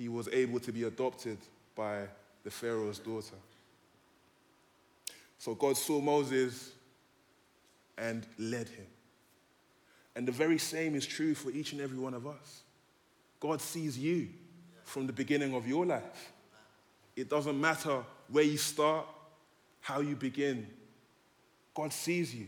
he 0.00 0.08
was 0.08 0.28
able 0.28 0.58
to 0.58 0.72
be 0.72 0.84
adopted 0.84 1.36
by 1.76 2.04
the 2.42 2.50
Pharaoh's 2.50 2.98
daughter. 2.98 3.36
So 5.38 5.54
God 5.54 5.76
saw 5.76 6.00
Moses 6.00 6.72
and 7.98 8.26
led 8.38 8.70
him. 8.70 8.86
And 10.16 10.26
the 10.26 10.32
very 10.32 10.56
same 10.56 10.94
is 10.94 11.06
true 11.06 11.34
for 11.34 11.50
each 11.50 11.72
and 11.72 11.82
every 11.82 11.98
one 11.98 12.14
of 12.14 12.26
us. 12.26 12.62
God 13.40 13.60
sees 13.60 13.98
you 13.98 14.28
from 14.84 15.06
the 15.06 15.12
beginning 15.12 15.54
of 15.54 15.68
your 15.68 15.84
life. 15.84 16.32
It 17.14 17.28
doesn't 17.28 17.60
matter 17.60 18.02
where 18.30 18.44
you 18.44 18.56
start, 18.56 19.04
how 19.82 20.00
you 20.00 20.16
begin, 20.16 20.66
God 21.74 21.92
sees 21.92 22.34
you. 22.34 22.46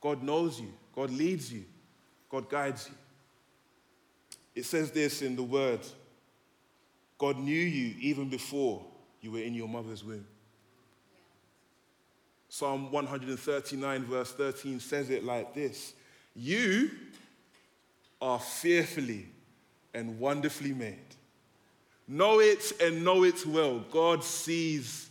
God 0.00 0.22
knows 0.22 0.60
you. 0.60 0.72
God 0.94 1.10
leads 1.10 1.52
you. 1.52 1.64
God 2.30 2.48
guides 2.48 2.88
you. 2.88 2.94
It 4.54 4.64
says 4.66 4.92
this 4.92 5.20
in 5.20 5.34
the 5.34 5.42
word 5.42 5.80
God 7.18 7.38
knew 7.38 7.52
you 7.52 7.94
even 8.00 8.28
before 8.28 8.84
you 9.20 9.32
were 9.32 9.40
in 9.40 9.54
your 9.54 9.68
mother's 9.68 10.04
womb. 10.04 10.26
Psalm 12.48 12.92
139, 12.92 14.04
verse 14.04 14.32
13 14.32 14.78
says 14.78 15.10
it 15.10 15.24
like 15.24 15.54
this 15.54 15.94
You 16.34 16.90
are 18.20 18.38
fearfully 18.38 19.26
and 19.92 20.18
wonderfully 20.18 20.72
made. 20.72 20.98
Know 22.06 22.40
it 22.40 22.72
and 22.80 23.04
know 23.04 23.24
it 23.24 23.46
well. 23.46 23.80
God 23.90 24.22
sees 24.22 25.08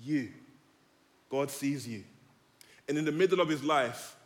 you. 0.00 0.28
God 1.28 1.50
sees 1.50 1.86
you. 1.86 2.04
And 2.88 2.96
in 2.96 3.04
the 3.04 3.12
middle 3.12 3.40
of 3.40 3.48
his 3.48 3.64
life, 3.64 4.16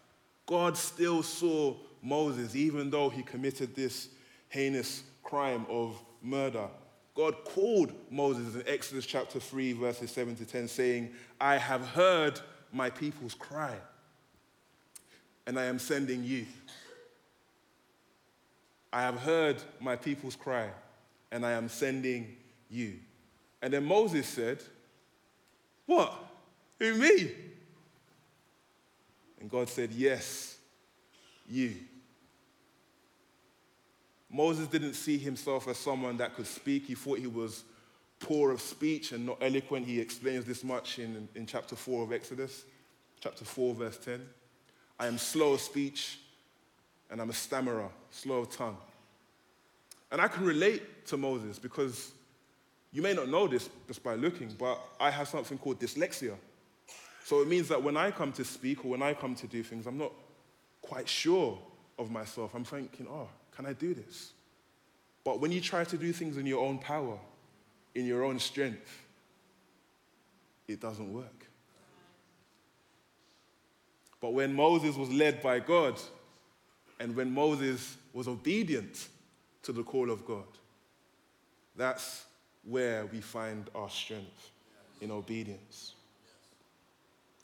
God 0.47 0.77
still 0.77 1.23
saw 1.23 1.75
Moses, 2.03 2.55
even 2.55 2.91
though 2.91 3.09
he 3.09 3.23
committed 3.23 3.75
this 3.75 4.09
heinous 4.49 5.03
crime 5.23 5.65
of 5.69 5.97
murder. 6.23 6.69
God 7.21 7.45
called 7.45 7.93
Moses 8.09 8.55
in 8.55 8.63
Exodus 8.67 9.05
chapter 9.05 9.39
3, 9.39 9.75
verses 9.75 10.11
7 10.11 10.37
to 10.37 10.47
10, 10.47 10.67
saying, 10.69 11.11
I 11.39 11.59
have 11.59 11.87
heard 11.89 12.41
my 12.73 12.89
people's 12.89 13.35
cry, 13.35 13.77
and 15.47 15.61
I 15.61 15.67
am 15.67 15.79
sending 15.79 16.25
you. 16.25 16.47
I 18.91 19.03
have 19.03 19.17
heard 19.17 19.63
my 19.81 19.97
people's 19.97 20.35
cry, 20.35 20.71
and 21.31 21.45
I 21.45 21.51
am 21.51 21.69
sending 21.69 22.37
you. 22.71 22.95
And 23.61 23.75
then 23.75 23.85
Moses 23.85 24.27
said, 24.27 24.63
What? 25.85 26.15
Who, 26.79 26.95
me? 26.95 27.33
And 29.41 29.51
God 29.51 29.69
said, 29.69 29.93
Yes, 29.93 30.57
you. 31.47 31.75
Moses 34.31 34.69
didn't 34.69 34.95
see 34.95 35.19
himself 35.19 35.67
as 35.67 35.77
someone 35.77 36.17
that 36.19 36.37
could 36.37 36.47
speak. 36.47 36.87
He 36.87 36.95
thought 36.95 37.19
he 37.19 37.27
was 37.27 37.65
poor 38.21 38.53
of 38.53 38.61
speech 38.61 39.13
and 39.13 39.27
not 39.27 39.39
eloquent. 39.41 39.87
He 39.87 39.99
explains 39.99 40.45
this 40.45 40.63
much 40.63 40.99
in, 40.99 41.29
in 41.35 41.47
chapter 41.47 41.75
4 41.75 42.05
of 42.05 42.13
Exodus, 42.13 42.65
chapter 43.21 43.45
4, 43.45 43.75
verse 43.75 43.99
10. 43.99 44.21
I 44.99 45.07
am 45.07 45.19
slow 45.19 45.55
of 45.55 45.61
speech 45.61 46.19
and 47.11 47.21
I'm 47.21 47.31
a 47.31 47.35
stammerer, 47.35 47.89
slow 48.11 48.41
of 48.41 48.51
tongue. 48.51 48.77
And 50.13 50.21
I 50.21 50.29
can 50.29 50.45
relate 50.45 51.07
to 51.07 51.17
Moses 51.17 51.59
because 51.59 52.13
you 52.93 53.03
may 53.03 53.15
not 53.15 53.29
know 53.29 53.49
this 53.49 53.69
just 53.89 54.03
by 54.03 54.15
looking, 54.15 54.55
but 54.59 54.81
I 55.01 55.11
have 55.11 55.29
something 55.29 55.59
called 55.59 55.81
dyslexia. 55.81 56.35
So 57.25 57.43
it 57.43 57.49
means 57.49 57.69
that 57.69 57.83
when 57.83 57.97
I 57.97 58.11
come 58.11 58.33
to 58.33 58.45
speak 58.45 58.85
or 58.85 58.89
when 58.89 59.03
I 59.03 59.15
come 59.15 59.35
to 59.37 59.47
do 59.47 59.63
things, 59.63 59.87
I'm 59.87 59.99
not 59.99 60.13
quite 60.83 61.09
sure 61.09 61.59
of 61.99 62.11
myself. 62.11 62.55
I'm 62.55 62.65
thinking, 62.65 63.07
oh, 63.09 63.29
can 63.55 63.67
I 63.67 63.73
do 63.73 63.95
this? 63.95 64.33
But 65.25 65.41
when 65.41 65.53
you 65.53 65.61
try 65.61 65.85
to 65.85 65.97
do 65.97 66.13
things 66.13 66.37
in 66.37 66.47
your 66.47 66.65
own 66.65 66.79
power, 66.79 67.19
in 67.95 68.07
your 68.07 68.25
own 68.25 68.39
strength, 68.39 69.03
it 70.67 70.81
doesn't 70.81 71.13
work. 71.13 71.47
But 74.21 74.35
when 74.35 74.55
Moses 74.55 74.97
was 74.97 75.11
led 75.11 75.43
by 75.43 75.61
God, 75.61 75.99
and 76.99 77.17
when 77.17 77.33
Moses 77.33 77.97
was 78.13 78.29
obedient 78.29 79.09
to 79.63 79.73
the 79.73 79.83
call 79.83 80.11
of 80.11 80.27
God, 80.27 80.45
that's 81.77 82.25
where 82.65 83.07
we 83.07 83.21
find 83.21 83.69
our 83.75 83.89
strength 83.89 84.51
in 85.01 85.11
obedience. 85.11 85.95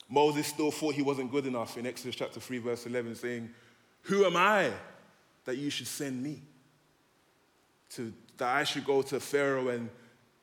Moses 0.09 0.47
still 0.47 0.71
thought 0.71 0.95
he 0.95 1.03
wasn't 1.03 1.31
good 1.31 1.47
enough 1.47 1.79
in 1.79 1.87
Exodus 1.87 2.15
chapter 2.15 2.39
3, 2.39 2.59
verse 2.59 2.87
11, 2.87 3.17
saying, 3.17 3.51
Who 4.03 4.25
am 4.25 4.37
I 4.37 4.71
that 5.47 5.57
you 5.57 5.71
should 5.71 5.87
send 5.87 6.23
me? 6.23 6.43
To, 7.95 8.13
that 8.37 8.55
I 8.55 8.65
should 8.65 8.85
go 8.85 9.01
to 9.03 9.19
Pharaoh 9.19 9.69
and 9.69 9.89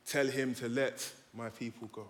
tell 0.06 0.26
him 0.26 0.56
to 0.56 0.68
let 0.68 1.12
my 1.34 1.50
people 1.50 1.88
go. 1.92 2.08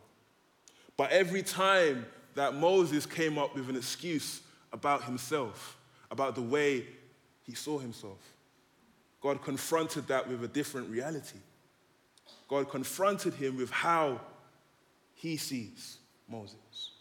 But 0.96 1.12
every 1.12 1.44
time 1.44 2.06
that 2.36 2.54
Moses 2.56 3.06
came 3.06 3.38
up 3.38 3.56
with 3.56 3.70
an 3.70 3.76
excuse 3.76 4.42
about 4.72 5.04
himself, 5.04 5.78
about 6.10 6.36
the 6.36 6.42
way 6.42 6.86
he 7.44 7.54
saw 7.54 7.80
himself, 7.80 8.20
God 9.22 9.42
confronted 9.42 10.08
that 10.08 10.28
with 10.28 10.44
a 10.44 10.48
different 10.48 10.90
reality. 10.90 11.40
God 12.48 12.70
confronted 12.70 13.34
him 13.34 13.58
with 13.58 13.72
how 13.72 14.20
he 15.16 15.38
sees 15.38 15.98
Moses. 16.28 16.92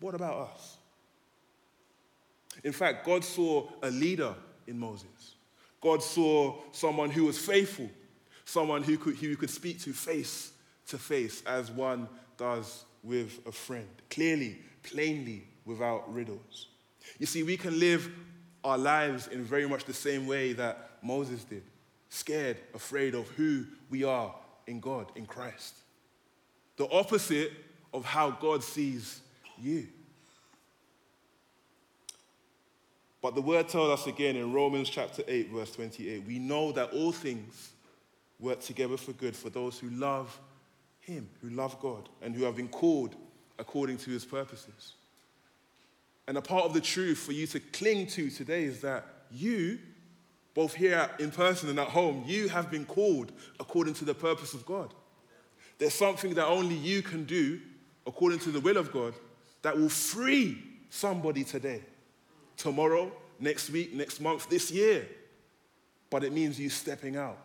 What 0.00 0.14
about 0.14 0.50
us? 0.54 0.76
In 2.64 2.72
fact, 2.72 3.04
God 3.04 3.24
saw 3.24 3.68
a 3.82 3.90
leader 3.90 4.34
in 4.66 4.78
Moses. 4.78 5.34
God 5.80 6.02
saw 6.02 6.60
someone 6.70 7.10
who 7.10 7.24
was 7.24 7.38
faithful, 7.38 7.90
someone 8.44 8.82
who 8.82 8.96
could, 8.96 9.16
who 9.16 9.36
could 9.36 9.50
speak 9.50 9.80
to 9.82 9.92
face 9.92 10.52
to 10.88 10.98
face 10.98 11.42
as 11.46 11.70
one 11.70 12.08
does 12.36 12.84
with 13.02 13.40
a 13.46 13.52
friend, 13.52 13.88
clearly, 14.10 14.58
plainly, 14.82 15.44
without 15.64 16.12
riddles. 16.12 16.68
You 17.18 17.26
see, 17.26 17.42
we 17.42 17.56
can 17.56 17.78
live 17.78 18.10
our 18.64 18.78
lives 18.78 19.26
in 19.28 19.42
very 19.42 19.66
much 19.66 19.84
the 19.84 19.92
same 19.94 20.26
way 20.26 20.52
that 20.52 20.90
Moses 21.02 21.44
did 21.44 21.62
scared, 22.12 22.58
afraid 22.74 23.14
of 23.14 23.26
who 23.30 23.64
we 23.88 24.04
are 24.04 24.34
in 24.66 24.80
God, 24.80 25.10
in 25.16 25.24
Christ. 25.24 25.74
The 26.76 26.86
opposite 26.90 27.52
of 27.94 28.04
how 28.04 28.32
God 28.32 28.62
sees 28.62 29.22
you. 29.58 29.88
But 33.22 33.36
the 33.36 33.40
word 33.40 33.68
tells 33.68 34.00
us 34.00 34.06
again 34.08 34.34
in 34.34 34.52
Romans 34.52 34.90
chapter 34.90 35.22
8, 35.26 35.50
verse 35.50 35.70
28 35.70 36.26
we 36.26 36.38
know 36.38 36.72
that 36.72 36.92
all 36.92 37.12
things 37.12 37.70
work 38.40 38.60
together 38.60 38.96
for 38.96 39.12
good 39.12 39.36
for 39.36 39.48
those 39.48 39.78
who 39.78 39.88
love 39.90 40.38
Him, 41.00 41.30
who 41.40 41.50
love 41.50 41.80
God, 41.80 42.08
and 42.20 42.34
who 42.34 42.42
have 42.42 42.56
been 42.56 42.68
called 42.68 43.14
according 43.58 43.98
to 43.98 44.10
His 44.10 44.24
purposes. 44.24 44.94
And 46.26 46.36
a 46.36 46.42
part 46.42 46.64
of 46.64 46.74
the 46.74 46.80
truth 46.80 47.18
for 47.18 47.32
you 47.32 47.46
to 47.48 47.60
cling 47.60 48.08
to 48.08 48.28
today 48.28 48.64
is 48.64 48.80
that 48.80 49.06
you, 49.30 49.78
both 50.54 50.74
here 50.74 51.08
in 51.18 51.30
person 51.30 51.68
and 51.68 51.78
at 51.78 51.88
home, 51.88 52.24
you 52.26 52.48
have 52.48 52.70
been 52.70 52.84
called 52.84 53.32
according 53.60 53.94
to 53.94 54.04
the 54.04 54.14
purpose 54.14 54.52
of 54.54 54.66
God. 54.66 54.92
There's 55.78 55.94
something 55.94 56.34
that 56.34 56.46
only 56.46 56.74
you 56.74 57.02
can 57.02 57.24
do 57.24 57.60
according 58.06 58.40
to 58.40 58.50
the 58.50 58.60
will 58.60 58.76
of 58.76 58.92
God 58.92 59.14
that 59.62 59.76
will 59.76 59.88
free 59.88 60.58
somebody 60.90 61.44
today, 61.44 61.82
tomorrow, 62.62 63.10
next 63.40 63.70
week, 63.70 63.92
next 63.92 64.20
month, 64.20 64.48
this 64.48 64.70
year. 64.70 65.06
But 66.10 66.24
it 66.24 66.32
means 66.32 66.58
you 66.58 66.70
stepping 66.70 67.16
out. 67.16 67.38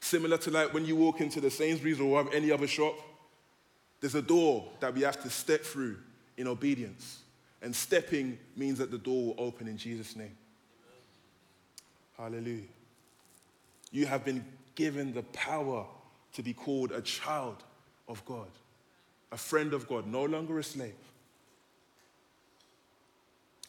Similar 0.00 0.38
to 0.38 0.50
like 0.50 0.72
when 0.72 0.86
you 0.86 0.96
walk 0.96 1.20
into 1.20 1.40
the 1.40 1.50
Sainsbury's 1.50 2.00
or 2.00 2.32
any 2.32 2.50
other 2.50 2.66
shop, 2.66 2.94
there's 4.00 4.14
a 4.14 4.22
door 4.22 4.68
that 4.80 4.94
we 4.94 5.02
have 5.02 5.22
to 5.22 5.30
step 5.30 5.62
through 5.62 5.96
in 6.36 6.46
obedience. 6.46 7.20
And 7.60 7.74
stepping 7.74 8.38
means 8.56 8.78
that 8.78 8.90
the 8.90 8.98
door 8.98 9.26
will 9.26 9.34
open 9.38 9.68
in 9.68 9.76
Jesus' 9.76 10.16
name. 10.16 10.36
Hallelujah. 12.16 12.62
You 13.90 14.06
have 14.06 14.24
been 14.24 14.44
given 14.74 15.12
the 15.12 15.22
power 15.22 15.86
to 16.32 16.42
be 16.42 16.52
called 16.52 16.92
a 16.92 17.02
child 17.02 17.62
of 18.08 18.24
God, 18.24 18.48
a 19.30 19.36
friend 19.36 19.72
of 19.72 19.86
God, 19.88 20.06
no 20.06 20.24
longer 20.24 20.58
a 20.58 20.64
slave. 20.64 20.94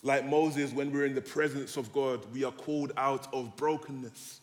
Like 0.03 0.25
Moses, 0.25 0.73
when 0.73 0.91
we're 0.91 1.05
in 1.05 1.15
the 1.15 1.21
presence 1.21 1.77
of 1.77 1.91
God, 1.93 2.25
we 2.33 2.43
are 2.43 2.51
called 2.51 2.91
out 2.97 3.33
of 3.33 3.55
brokenness. 3.55 4.41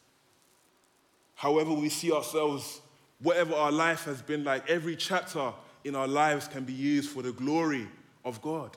However, 1.34 1.72
we 1.72 1.90
see 1.90 2.10
ourselves, 2.10 2.80
whatever 3.20 3.54
our 3.54 3.70
life 3.70 4.04
has 4.04 4.22
been 4.22 4.42
like, 4.42 4.68
every 4.68 4.96
chapter 4.96 5.52
in 5.84 5.94
our 5.94 6.08
lives 6.08 6.48
can 6.48 6.64
be 6.64 6.72
used 6.72 7.10
for 7.10 7.22
the 7.22 7.32
glory 7.32 7.86
of 8.24 8.40
God. 8.40 8.76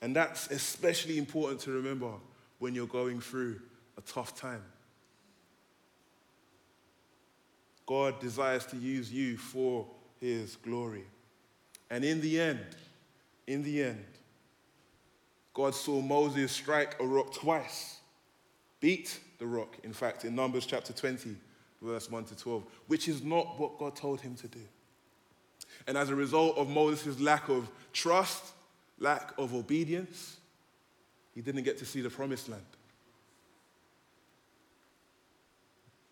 And 0.00 0.14
that's 0.14 0.48
especially 0.50 1.18
important 1.18 1.60
to 1.62 1.72
remember 1.72 2.12
when 2.60 2.74
you're 2.74 2.86
going 2.86 3.20
through 3.20 3.60
a 3.98 4.00
tough 4.00 4.38
time. 4.38 4.62
God 7.86 8.20
desires 8.20 8.64
to 8.66 8.76
use 8.76 9.12
you 9.12 9.36
for 9.36 9.86
his 10.20 10.56
glory. 10.56 11.04
And 11.90 12.04
in 12.04 12.20
the 12.20 12.40
end, 12.40 12.64
in 13.46 13.62
the 13.62 13.82
end, 13.82 14.04
God 15.54 15.74
saw 15.74 16.00
Moses 16.00 16.50
strike 16.50 17.00
a 17.00 17.06
rock 17.06 17.32
twice, 17.32 17.98
beat 18.80 19.20
the 19.38 19.46
rock, 19.46 19.76
in 19.84 19.92
fact, 19.92 20.24
in 20.24 20.34
Numbers 20.34 20.66
chapter 20.66 20.92
20, 20.92 21.36
verse 21.80 22.10
1 22.10 22.24
to 22.24 22.36
12, 22.36 22.64
which 22.88 23.08
is 23.08 23.22
not 23.22 23.58
what 23.58 23.78
God 23.78 23.94
told 23.94 24.20
him 24.20 24.34
to 24.34 24.48
do. 24.48 24.60
And 25.86 25.96
as 25.96 26.10
a 26.10 26.14
result 26.14 26.58
of 26.58 26.68
Moses' 26.68 27.20
lack 27.20 27.48
of 27.48 27.68
trust, 27.92 28.52
lack 28.98 29.32
of 29.38 29.54
obedience, 29.54 30.38
he 31.34 31.40
didn't 31.40 31.62
get 31.62 31.78
to 31.78 31.86
see 31.86 32.00
the 32.00 32.10
promised 32.10 32.48
land. 32.48 32.62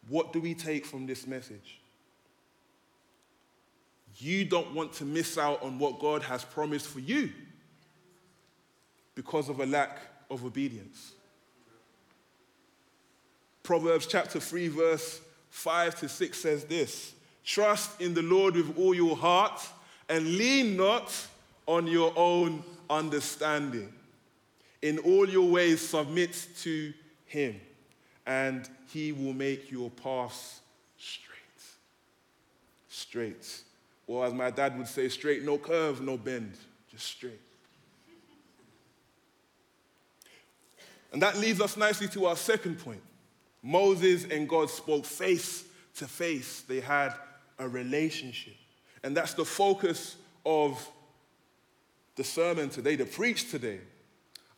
What 0.08 0.32
do 0.32 0.40
we 0.40 0.54
take 0.54 0.86
from 0.86 1.06
this 1.06 1.26
message? 1.26 1.80
You 4.18 4.44
don't 4.44 4.72
want 4.74 4.92
to 4.94 5.04
miss 5.04 5.36
out 5.36 5.62
on 5.62 5.78
what 5.78 5.98
God 5.98 6.22
has 6.22 6.44
promised 6.44 6.86
for 6.86 7.00
you 7.00 7.30
because 9.14 9.48
of 9.48 9.60
a 9.60 9.66
lack 9.66 9.98
of 10.30 10.44
obedience. 10.44 11.12
Proverbs 13.62 14.06
chapter 14.06 14.40
3, 14.40 14.68
verse 14.68 15.20
5 15.50 16.00
to 16.00 16.08
6 16.08 16.38
says 16.38 16.64
this 16.64 17.14
Trust 17.44 18.00
in 18.00 18.14
the 18.14 18.22
Lord 18.22 18.56
with 18.56 18.76
all 18.78 18.94
your 18.94 19.16
heart 19.16 19.60
and 20.08 20.36
lean 20.36 20.76
not 20.76 21.14
on 21.66 21.86
your 21.86 22.12
own 22.16 22.62
understanding. 22.90 23.92
In 24.80 24.98
all 24.98 25.28
your 25.28 25.48
ways, 25.48 25.80
submit 25.80 26.48
to 26.62 26.92
him, 27.26 27.60
and 28.26 28.68
he 28.88 29.12
will 29.12 29.32
make 29.32 29.70
your 29.70 29.90
paths 29.90 30.60
straight. 30.98 31.38
Straight. 32.88 33.62
Or 34.08 34.26
as 34.26 34.34
my 34.34 34.50
dad 34.50 34.76
would 34.76 34.88
say, 34.88 35.08
straight, 35.08 35.44
no 35.44 35.56
curve, 35.56 36.00
no 36.00 36.16
bend, 36.16 36.56
just 36.90 37.06
straight. 37.06 37.40
And 41.12 41.20
that 41.22 41.36
leads 41.36 41.60
us 41.60 41.76
nicely 41.76 42.08
to 42.08 42.26
our 42.26 42.36
second 42.36 42.78
point. 42.78 43.02
Moses 43.62 44.24
and 44.24 44.48
God 44.48 44.70
spoke 44.70 45.04
face 45.04 45.64
to 45.96 46.06
face, 46.06 46.62
they 46.62 46.80
had 46.80 47.14
a 47.58 47.68
relationship. 47.68 48.54
And 49.04 49.16
that's 49.16 49.34
the 49.34 49.44
focus 49.44 50.16
of 50.44 50.88
the 52.16 52.24
sermon 52.24 52.70
today, 52.70 52.96
the 52.96 53.04
preach 53.04 53.50
today. 53.50 53.80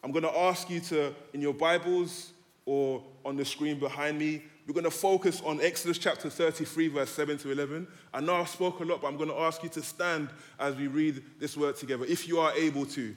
I'm 0.02 0.12
going 0.12 0.24
to 0.24 0.38
ask 0.38 0.70
you 0.70 0.80
to, 0.80 1.14
in 1.32 1.40
your 1.40 1.54
Bibles 1.54 2.32
or 2.66 3.02
on 3.24 3.36
the 3.36 3.44
screen 3.44 3.78
behind 3.78 4.18
me, 4.18 4.42
we're 4.66 4.74
going 4.74 4.84
to 4.84 4.90
focus 4.90 5.42
on 5.44 5.60
Exodus 5.60 5.98
chapter 5.98 6.30
33, 6.30 6.88
verse 6.88 7.10
7 7.10 7.36
to 7.38 7.50
11. 7.50 7.86
I 8.14 8.20
know 8.20 8.36
I've 8.36 8.48
spoken 8.48 8.88
a 8.88 8.92
lot, 8.92 9.02
but 9.02 9.08
I'm 9.08 9.16
going 9.16 9.28
to 9.28 9.38
ask 9.38 9.62
you 9.62 9.68
to 9.70 9.82
stand 9.82 10.30
as 10.58 10.74
we 10.76 10.86
read 10.86 11.22
this 11.38 11.56
word 11.56 11.76
together, 11.76 12.04
if 12.06 12.26
you 12.26 12.38
are 12.38 12.52
able 12.54 12.86
to. 12.86 13.14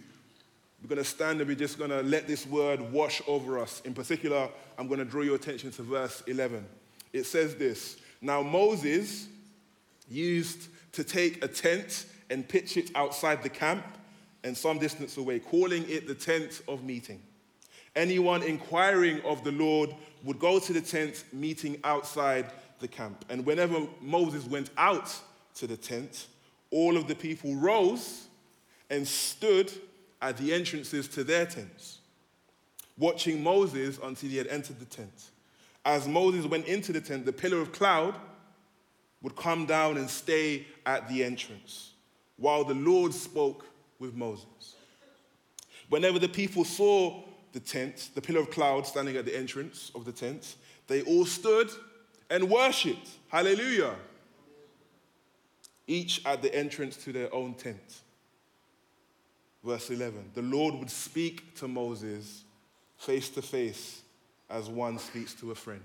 We're 0.81 0.89
going 0.89 0.97
to 0.97 1.09
stand 1.09 1.39
and 1.39 1.47
we're 1.47 1.55
just 1.55 1.77
going 1.77 1.89
to 1.89 2.03
let 2.03 2.27
this 2.27 2.45
word 2.45 2.79
wash 2.91 3.21
over 3.27 3.57
us. 3.59 3.81
In 3.83 3.93
particular, 3.93 4.47
I'm 4.77 4.87
going 4.87 4.99
to 4.99 5.05
draw 5.05 5.23
your 5.23 5.35
attention 5.35 5.71
to 5.71 5.81
verse 5.81 6.21
11. 6.27 6.65
It 7.13 7.25
says 7.25 7.55
this 7.55 7.97
Now 8.21 8.43
Moses 8.43 9.27
used 10.09 10.69
to 10.93 11.03
take 11.03 11.43
a 11.43 11.47
tent 11.47 12.05
and 12.29 12.47
pitch 12.47 12.77
it 12.77 12.91
outside 12.95 13.43
the 13.43 13.49
camp 13.49 13.85
and 14.43 14.55
some 14.55 14.77
distance 14.77 15.17
away, 15.17 15.39
calling 15.39 15.83
it 15.89 16.07
the 16.07 16.15
tent 16.15 16.61
of 16.67 16.83
meeting. 16.83 17.21
Anyone 17.95 18.43
inquiring 18.43 19.21
of 19.21 19.43
the 19.43 19.51
Lord 19.51 19.93
would 20.23 20.37
go 20.37 20.59
to 20.59 20.73
the 20.73 20.81
tent 20.81 21.23
meeting 21.33 21.79
outside 21.83 22.45
the 22.79 22.87
camp. 22.87 23.25
And 23.29 23.45
whenever 23.45 23.87
Moses 24.01 24.45
went 24.45 24.69
out 24.77 25.13
to 25.55 25.65
the 25.65 25.77
tent, 25.77 26.27
all 26.69 26.95
of 26.95 27.07
the 27.07 27.15
people 27.15 27.55
rose 27.55 28.27
and 28.89 29.07
stood 29.07 29.71
at 30.21 30.37
the 30.37 30.53
entrances 30.53 31.07
to 31.09 31.23
their 31.23 31.45
tents, 31.45 31.99
watching 32.97 33.43
Moses 33.43 33.99
until 34.03 34.29
he 34.29 34.37
had 34.37 34.47
entered 34.47 34.79
the 34.79 34.85
tent. 34.85 35.31
As 35.85 36.07
Moses 36.07 36.45
went 36.45 36.65
into 36.65 36.91
the 36.91 37.01
tent, 37.01 37.25
the 37.25 37.33
pillar 37.33 37.61
of 37.61 37.71
cloud 37.71 38.15
would 39.21 39.35
come 39.35 39.65
down 39.65 39.97
and 39.97 40.09
stay 40.09 40.65
at 40.85 41.07
the 41.07 41.23
entrance 41.23 41.91
while 42.37 42.63
the 42.63 42.73
Lord 42.73 43.13
spoke 43.13 43.65
with 43.99 44.13
Moses. 44.13 44.75
Whenever 45.89 46.19
the 46.19 46.29
people 46.29 46.63
saw 46.63 47.23
the 47.53 47.59
tent, 47.59 48.09
the 48.13 48.21
pillar 48.21 48.41
of 48.41 48.51
cloud 48.51 48.85
standing 48.85 49.15
at 49.15 49.25
the 49.25 49.35
entrance 49.35 49.91
of 49.95 50.05
the 50.05 50.11
tent, 50.11 50.55
they 50.87 51.01
all 51.03 51.25
stood 51.25 51.71
and 52.29 52.49
worshipped. 52.49 53.09
Hallelujah. 53.29 53.95
Each 55.87 56.23
at 56.25 56.41
the 56.41 56.53
entrance 56.53 56.97
to 56.97 57.13
their 57.13 57.33
own 57.33 57.53
tent 57.53 58.01
verse 59.67 59.89
11. 59.89 60.31
The 60.33 60.41
Lord 60.41 60.75
would 60.75 60.89
speak 60.89 61.53
to 61.55 61.67
Moses 61.67 62.45
face 62.97 63.27
to 63.31 63.41
face 63.41 64.01
as 64.49 64.69
one 64.69 64.97
speaks 64.97 65.33
to 65.35 65.51
a 65.51 65.55
friend. 65.55 65.83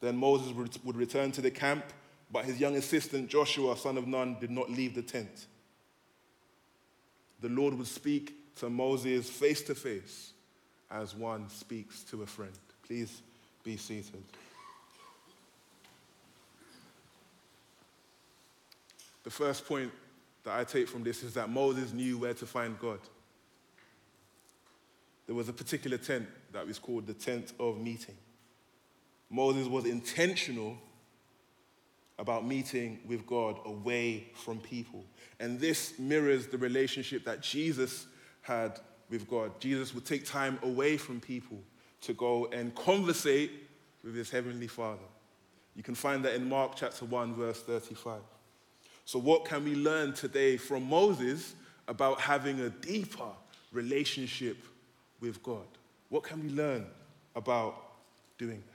Then 0.00 0.16
Moses 0.16 0.52
would 0.84 0.96
return 0.96 1.30
to 1.32 1.40
the 1.40 1.52
camp, 1.52 1.84
but 2.32 2.44
his 2.44 2.58
young 2.58 2.76
assistant 2.76 3.28
Joshua, 3.28 3.76
son 3.76 3.96
of 3.96 4.08
Nun, 4.08 4.36
did 4.40 4.50
not 4.50 4.70
leave 4.70 4.96
the 4.96 5.02
tent. 5.02 5.46
The 7.40 7.48
Lord 7.48 7.74
would 7.74 7.86
speak 7.86 8.56
to 8.56 8.68
Moses 8.68 9.30
face 9.30 9.62
to 9.62 9.74
face 9.76 10.32
as 10.90 11.14
one 11.14 11.48
speaks 11.48 12.02
to 12.04 12.22
a 12.22 12.26
friend. 12.26 12.52
Please 12.84 13.22
be 13.62 13.76
seated. 13.76 14.24
The 19.22 19.30
first 19.30 19.64
point 19.64 19.92
that 20.48 20.58
I 20.58 20.64
take 20.64 20.88
from 20.88 21.02
this 21.02 21.22
is 21.22 21.34
that 21.34 21.50
Moses 21.50 21.92
knew 21.92 22.16
where 22.16 22.32
to 22.32 22.46
find 22.46 22.78
God. 22.78 23.00
There 25.26 25.34
was 25.34 25.50
a 25.50 25.52
particular 25.52 25.98
tent 25.98 26.26
that 26.52 26.66
was 26.66 26.78
called 26.78 27.06
the 27.06 27.12
tent 27.12 27.52
of 27.60 27.78
meeting. 27.78 28.16
Moses 29.28 29.68
was 29.68 29.84
intentional 29.84 30.78
about 32.18 32.46
meeting 32.46 32.98
with 33.06 33.26
God 33.26 33.58
away 33.66 34.28
from 34.34 34.58
people. 34.58 35.04
And 35.38 35.60
this 35.60 35.98
mirrors 35.98 36.46
the 36.46 36.56
relationship 36.56 37.26
that 37.26 37.42
Jesus 37.42 38.06
had 38.40 38.80
with 39.10 39.28
God. 39.28 39.60
Jesus 39.60 39.94
would 39.94 40.06
take 40.06 40.24
time 40.24 40.58
away 40.62 40.96
from 40.96 41.20
people 41.20 41.58
to 42.00 42.14
go 42.14 42.46
and 42.46 42.74
conversate 42.74 43.50
with 44.02 44.14
his 44.14 44.30
heavenly 44.30 44.66
Father. 44.66 45.04
You 45.76 45.82
can 45.82 45.94
find 45.94 46.24
that 46.24 46.34
in 46.34 46.48
Mark 46.48 46.72
chapter 46.74 47.04
1, 47.04 47.34
verse 47.34 47.60
35. 47.60 48.22
So, 49.08 49.18
what 49.18 49.46
can 49.46 49.64
we 49.64 49.74
learn 49.74 50.12
today 50.12 50.58
from 50.58 50.86
Moses 50.86 51.54
about 51.88 52.20
having 52.20 52.60
a 52.60 52.68
deeper 52.68 53.30
relationship 53.72 54.58
with 55.18 55.42
God? 55.42 55.64
What 56.10 56.24
can 56.24 56.42
we 56.42 56.50
learn 56.50 56.84
about 57.34 57.84
doing 58.36 58.62
that? 58.66 58.74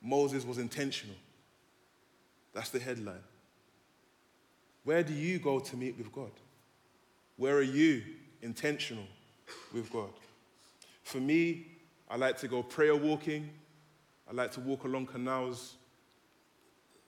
Moses 0.00 0.44
was 0.44 0.58
intentional. 0.58 1.16
That's 2.54 2.70
the 2.70 2.78
headline. 2.78 3.24
Where 4.84 5.02
do 5.02 5.12
you 5.12 5.40
go 5.40 5.58
to 5.58 5.76
meet 5.76 5.98
with 5.98 6.12
God? 6.12 6.30
Where 7.36 7.56
are 7.56 7.62
you 7.62 8.04
intentional 8.42 9.08
with 9.74 9.92
God? 9.92 10.12
For 11.02 11.18
me, 11.18 11.66
I 12.08 12.14
like 12.14 12.38
to 12.38 12.46
go 12.46 12.62
prayer 12.62 12.94
walking. 12.94 13.50
I 14.30 14.32
like 14.32 14.52
to 14.52 14.60
walk 14.60 14.84
along 14.84 15.06
canals. 15.06 15.74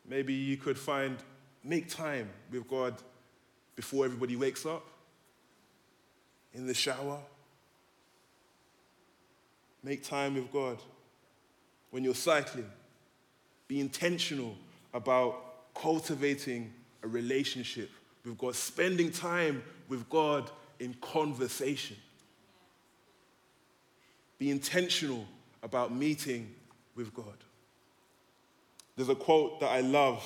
Maybe 0.08 0.32
you 0.32 0.56
could 0.56 0.78
find, 0.78 1.16
make 1.62 1.88
time 1.88 2.28
with 2.50 2.68
God 2.68 2.94
before 3.76 4.04
everybody 4.04 4.36
wakes 4.36 4.66
up. 4.66 4.84
in 6.54 6.66
the 6.66 6.74
shower. 6.74 7.18
Make 9.82 10.04
time 10.04 10.34
with 10.34 10.52
God. 10.52 10.78
When 11.90 12.04
you're 12.04 12.14
cycling, 12.14 12.70
be 13.68 13.80
intentional 13.80 14.56
about 14.94 15.74
cultivating 15.74 16.72
a 17.02 17.08
relationship 17.08 17.90
with 18.24 18.38
God, 18.38 18.54
spending 18.54 19.10
time 19.10 19.62
with 19.88 20.08
God 20.08 20.50
in 20.78 20.94
conversation. 21.00 21.96
Be 24.38 24.50
intentional 24.50 25.26
about 25.62 25.94
meeting 25.94 26.54
with 26.94 27.14
God. 27.14 27.36
There's 28.96 29.08
a 29.08 29.14
quote 29.14 29.60
that 29.60 29.70
I 29.70 29.80
love 29.80 30.22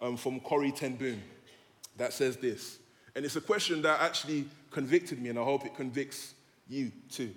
um, 0.00 0.16
from 0.16 0.40
Corrie 0.40 0.72
Ten 0.72 0.96
Boom 0.96 1.22
that 1.96 2.12
says 2.12 2.36
this, 2.36 2.78
and 3.14 3.24
it's 3.24 3.36
a 3.36 3.40
question 3.40 3.82
that 3.82 4.00
actually 4.00 4.46
convicted 4.70 5.20
me, 5.20 5.30
and 5.30 5.38
I 5.38 5.42
hope 5.42 5.64
it 5.64 5.74
convicts 5.74 6.34
you 6.68 6.92
too. 7.10 7.34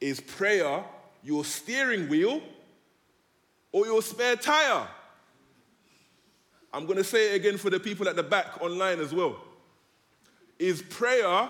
Is 0.00 0.20
prayer 0.20 0.82
your 1.22 1.44
steering 1.44 2.08
wheel 2.08 2.40
or 3.72 3.86
your 3.86 4.02
spare 4.02 4.36
tire? 4.36 4.86
I'm 6.72 6.86
going 6.86 6.98
to 6.98 7.04
say 7.04 7.32
it 7.32 7.36
again 7.36 7.56
for 7.58 7.70
the 7.70 7.80
people 7.80 8.08
at 8.08 8.16
the 8.16 8.22
back 8.22 8.60
online 8.60 9.00
as 9.00 9.12
well. 9.12 9.36
Is 10.58 10.82
prayer 10.82 11.48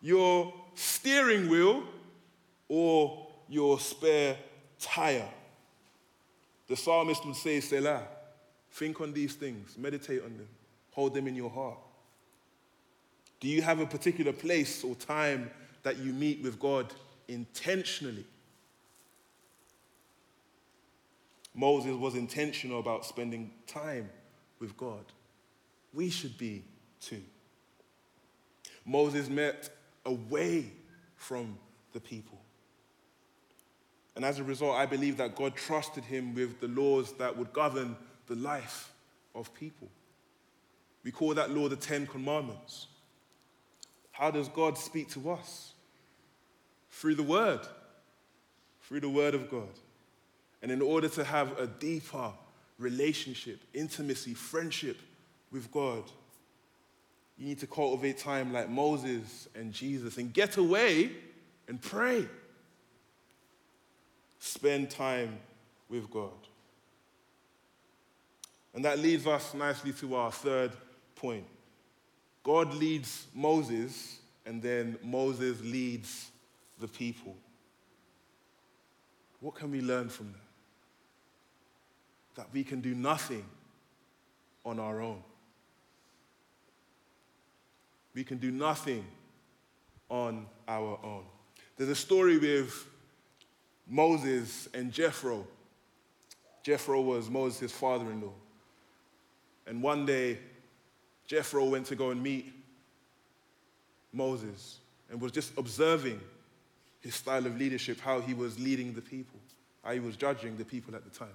your 0.00 0.52
steering 0.74 1.48
wheel 1.48 1.84
or 2.68 3.26
your 3.48 3.78
spare 3.80 4.36
tire? 4.78 5.28
The 6.68 6.76
psalmist 6.76 7.24
would 7.24 7.36
say, 7.36 7.60
Selah, 7.60 8.02
think 8.72 9.00
on 9.00 9.12
these 9.12 9.34
things, 9.34 9.76
meditate 9.78 10.22
on 10.22 10.36
them, 10.36 10.48
hold 10.90 11.14
them 11.14 11.26
in 11.26 11.34
your 11.34 11.50
heart. 11.50 11.78
Do 13.40 13.48
you 13.48 13.62
have 13.62 13.80
a 13.80 13.86
particular 13.86 14.32
place 14.32 14.82
or 14.82 14.94
time 14.94 15.50
that 15.82 15.98
you 15.98 16.12
meet 16.12 16.42
with 16.42 16.58
God 16.58 16.92
intentionally? 17.28 18.24
Moses 21.54 21.94
was 21.94 22.14
intentional 22.14 22.80
about 22.80 23.06
spending 23.06 23.50
time 23.66 24.10
with 24.58 24.76
God. 24.76 25.04
We 25.94 26.10
should 26.10 26.36
be 26.36 26.64
too. 27.00 27.22
Moses 28.84 29.28
met 29.28 29.70
away 30.04 30.70
from 31.16 31.58
the 31.92 32.00
people. 32.00 32.38
And 34.16 34.24
as 34.24 34.38
a 34.38 34.44
result, 34.44 34.76
I 34.76 34.86
believe 34.86 35.18
that 35.18 35.36
God 35.36 35.54
trusted 35.54 36.02
him 36.04 36.34
with 36.34 36.58
the 36.58 36.68
laws 36.68 37.12
that 37.18 37.36
would 37.36 37.52
govern 37.52 37.96
the 38.26 38.34
life 38.34 38.90
of 39.34 39.52
people. 39.54 39.88
We 41.04 41.12
call 41.12 41.34
that 41.34 41.50
law 41.50 41.68
the 41.68 41.76
Ten 41.76 42.06
Commandments. 42.06 42.88
How 44.10 44.30
does 44.30 44.48
God 44.48 44.78
speak 44.78 45.10
to 45.10 45.30
us? 45.30 45.74
Through 46.90 47.16
the 47.16 47.22
Word, 47.22 47.60
through 48.82 49.00
the 49.00 49.08
Word 49.10 49.34
of 49.34 49.50
God. 49.50 49.68
And 50.62 50.72
in 50.72 50.80
order 50.80 51.08
to 51.10 51.22
have 51.22 51.58
a 51.58 51.66
deeper 51.66 52.32
relationship, 52.78 53.60
intimacy, 53.74 54.32
friendship 54.32 54.96
with 55.52 55.70
God, 55.70 56.04
you 57.36 57.46
need 57.46 57.58
to 57.60 57.66
cultivate 57.66 58.16
time 58.16 58.50
like 58.50 58.70
Moses 58.70 59.46
and 59.54 59.74
Jesus 59.74 60.16
and 60.16 60.32
get 60.32 60.56
away 60.56 61.10
and 61.68 61.80
pray. 61.80 62.26
Spend 64.46 64.90
time 64.90 65.40
with 65.88 66.08
God. 66.08 66.30
And 68.74 68.84
that 68.84 69.00
leads 69.00 69.26
us 69.26 69.52
nicely 69.54 69.92
to 69.94 70.14
our 70.14 70.30
third 70.30 70.70
point. 71.16 71.44
God 72.44 72.72
leads 72.72 73.26
Moses, 73.34 74.20
and 74.46 74.62
then 74.62 74.98
Moses 75.02 75.60
leads 75.62 76.30
the 76.78 76.86
people. 76.86 77.34
What 79.40 79.56
can 79.56 79.72
we 79.72 79.80
learn 79.80 80.08
from 80.08 80.32
that? 80.32 80.38
That 82.36 82.46
we 82.52 82.62
can 82.62 82.80
do 82.80 82.94
nothing 82.94 83.44
on 84.64 84.78
our 84.78 85.02
own. 85.02 85.24
We 88.14 88.22
can 88.22 88.38
do 88.38 88.52
nothing 88.52 89.04
on 90.08 90.46
our 90.68 91.00
own. 91.02 91.24
There's 91.76 91.90
a 91.90 91.96
story 91.96 92.38
with 92.38 92.86
Moses 93.86 94.68
and 94.74 94.92
Jethro. 94.92 95.46
Jethro 96.62 97.00
was 97.00 97.30
Moses' 97.30 97.70
father 97.70 98.10
in 98.10 98.20
law. 98.20 98.32
And 99.66 99.82
one 99.82 100.06
day, 100.06 100.38
Jethro 101.26 101.64
went 101.64 101.86
to 101.86 101.96
go 101.96 102.10
and 102.10 102.22
meet 102.22 102.52
Moses 104.12 104.78
and 105.10 105.20
was 105.20 105.32
just 105.32 105.56
observing 105.58 106.20
his 107.00 107.14
style 107.14 107.46
of 107.46 107.56
leadership, 107.56 108.00
how 108.00 108.20
he 108.20 108.34
was 108.34 108.58
leading 108.58 108.92
the 108.94 109.02
people, 109.02 109.38
how 109.84 109.92
he 109.92 110.00
was 110.00 110.16
judging 110.16 110.56
the 110.56 110.64
people 110.64 110.94
at 110.94 111.04
the 111.04 111.16
time. 111.16 111.28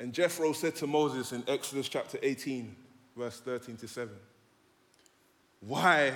And 0.00 0.12
Jethro 0.12 0.52
said 0.52 0.76
to 0.76 0.86
Moses 0.86 1.32
in 1.32 1.44
Exodus 1.48 1.88
chapter 1.88 2.18
18, 2.22 2.74
verse 3.16 3.40
13 3.40 3.76
to 3.78 3.88
7, 3.88 4.10
Why 5.60 6.12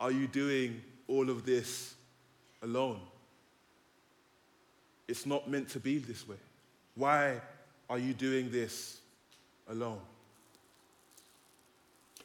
are 0.00 0.10
you 0.10 0.26
doing 0.26 0.82
all 1.06 1.30
of 1.30 1.46
this 1.46 1.94
alone? 2.62 3.00
It's 5.06 5.26
not 5.26 5.48
meant 5.48 5.68
to 5.70 5.80
be 5.80 5.98
this 5.98 6.26
way. 6.26 6.36
Why 6.94 7.40
are 7.90 7.98
you 7.98 8.14
doing 8.14 8.50
this 8.50 8.98
alone? 9.68 10.00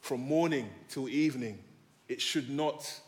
From 0.01 0.21
morning 0.21 0.69
till 0.87 1.09
evening, 1.09 1.59
it 2.07 2.21
should 2.21 2.49
not 2.49 2.99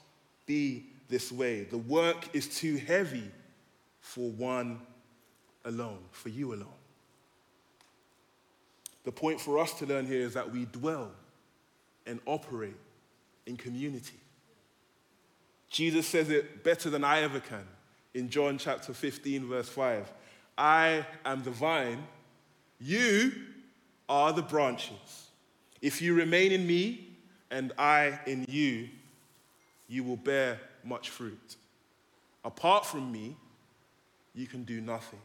be 0.46 0.86
this 1.10 1.32
way. 1.32 1.64
The 1.64 1.78
work 1.78 2.36
is 2.36 2.48
too 2.48 2.78
heavy 2.78 3.30
for 4.02 4.30
one 4.32 4.82
alone, 5.66 6.00
for 6.12 6.30
you 6.30 6.54
alone. 6.54 6.68
The 9.04 9.12
point 9.12 9.40
for 9.40 9.58
us 9.58 9.74
to 9.76 9.86
learn 9.86 10.06
here 10.06 10.22
is 10.22 10.34
that 10.34 10.52
we 10.52 10.66
dwell 10.66 11.12
and 12.06 12.20
operate 12.26 12.76
in 13.46 13.58
community. 13.58 14.18
Jesus 15.70 16.08
says 16.08 16.30
it 16.30 16.64
better 16.64 16.90
than 16.90 17.04
I 17.04 17.22
ever 17.22 17.40
can 17.40 17.66
in 18.14 18.30
John 18.30 18.58
chapter 18.58 18.94
15, 18.94 19.48
verse 19.48 19.70
5. 19.70 20.12
I 20.58 21.06
am 21.26 21.44
the 21.44 21.52
vine, 21.52 22.04
you 22.80 23.32
are 24.10 24.34
the 24.34 24.42
branches. 24.42 25.30
If 25.82 26.02
you 26.02 26.14
remain 26.14 26.52
in 26.52 26.68
me 26.68 27.08
and 27.50 27.72
I 27.78 28.20
in 28.26 28.46
you, 28.48 28.90
you 29.88 30.04
will 30.04 30.18
bear 30.18 30.60
much 30.84 31.10
fruit. 31.10 31.56
Apart 32.44 32.86
from 32.86 33.12
me, 33.12 33.36
you 34.34 34.48
can 34.48 34.64
do 34.64 34.82
nothing. 34.82 35.20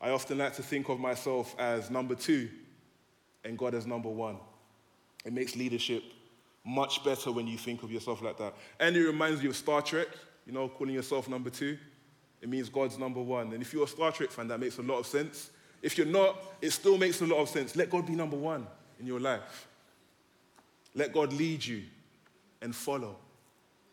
I 0.00 0.10
often 0.10 0.38
like 0.38 0.54
to 0.56 0.62
think 0.62 0.88
of 0.88 0.98
myself 0.98 1.54
as 1.58 1.90
number 1.90 2.14
two 2.14 2.48
and 3.44 3.56
God 3.56 3.74
as 3.74 3.86
number 3.86 4.08
one. 4.08 4.36
It 5.24 5.32
makes 5.32 5.54
leadership 5.54 6.02
much 6.64 7.02
better 7.04 7.32
when 7.32 7.46
you 7.46 7.58
think 7.58 7.82
of 7.82 7.90
yourself 7.90 8.22
like 8.22 8.38
that. 8.38 8.54
And 8.78 8.96
it 8.96 9.04
reminds 9.04 9.42
you 9.42 9.50
of 9.50 9.56
Star 9.56 9.82
Trek, 9.82 10.08
you 10.46 10.52
know, 10.52 10.68
calling 10.68 10.94
yourself 10.94 11.28
number 11.28 11.50
two. 11.50 11.76
It 12.40 12.48
means 12.48 12.68
God's 12.68 12.98
number 12.98 13.20
one. 13.20 13.52
And 13.52 13.62
if 13.62 13.72
you're 13.72 13.84
a 13.84 13.88
Star 13.88 14.12
Trek 14.12 14.30
fan, 14.30 14.48
that 14.48 14.58
makes 14.58 14.78
a 14.78 14.82
lot 14.82 14.98
of 14.98 15.06
sense. 15.06 15.50
If 15.80 15.98
you're 15.98 16.06
not, 16.06 16.42
it 16.60 16.70
still 16.70 16.98
makes 16.98 17.20
a 17.20 17.26
lot 17.26 17.38
of 17.38 17.48
sense. 17.48 17.74
Let 17.74 17.90
God 17.90 18.06
be 18.06 18.14
number 18.14 18.36
one 18.36 18.66
in 19.00 19.06
your 19.06 19.20
life. 19.20 19.68
Let 20.94 21.12
God 21.12 21.32
lead 21.32 21.64
you 21.64 21.82
and 22.60 22.74
follow 22.74 23.16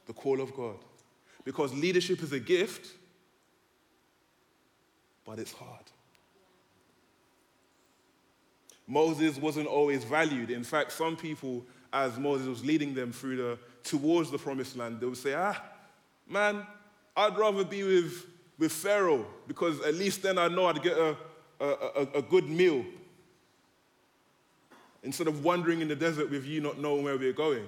the 0.06 0.14
call 0.14 0.42
of 0.42 0.54
God. 0.56 0.78
Because 1.44 1.74
leadership 1.74 2.22
is 2.22 2.32
a 2.32 2.40
gift, 2.40 2.88
but 5.26 5.40
it's 5.40 5.54
hard. 5.54 5.86
Moses 8.88 9.38
wasn't 9.38 9.68
always 9.68 10.04
valued. 10.04 10.50
In 10.50 10.64
fact, 10.64 10.92
some 10.92 11.16
people 11.16 11.64
as 11.92 12.18
Moses 12.18 12.48
was 12.48 12.64
leading 12.64 12.94
them 12.94 13.12
through 13.12 13.38
the, 13.38 13.60
towards 13.84 14.32
the 14.32 14.38
promised 14.38 14.76
land, 14.76 15.00
they 15.00 15.06
would 15.06 15.18
say, 15.18 15.34
ah, 15.34 15.60
man, 16.28 16.66
I'd 17.16 17.38
rather 17.38 17.64
be 17.64 17.84
with, 17.84 18.26
with 18.58 18.72
Pharaoh 18.72 19.26
because 19.48 19.80
at 19.82 19.96
least 19.96 20.22
then 20.22 20.38
I 20.38 20.48
know 20.48 20.68
I'd 20.68 20.82
get 20.82 20.98
a, 20.98 21.18
a, 21.60 21.66
a, 21.66 22.08
a 22.16 22.22
good 22.22 22.48
meal 22.48 22.86
instead 25.04 25.28
of 25.28 25.44
wandering 25.44 25.82
in 25.82 25.88
the 25.88 25.96
desert 25.96 26.30
with 26.30 26.46
you 26.46 26.62
not 26.62 26.80
knowing 26.80 27.04
where 27.04 27.18
we're 27.18 27.34
going. 27.34 27.66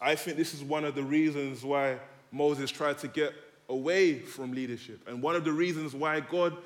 I 0.00 0.14
think 0.14 0.36
this 0.36 0.54
is 0.54 0.62
one 0.62 0.84
of 0.84 0.94
the 0.94 1.02
reasons 1.02 1.62
why 1.62 1.98
Moses 2.32 2.70
tried 2.70 2.98
to 2.98 3.08
get 3.08 3.34
away 3.68 4.18
from 4.18 4.52
leadership, 4.52 5.06
and 5.06 5.22
one 5.22 5.36
of 5.36 5.44
the 5.44 5.52
reasons 5.52 5.94
why 5.94 6.20
God 6.20 6.56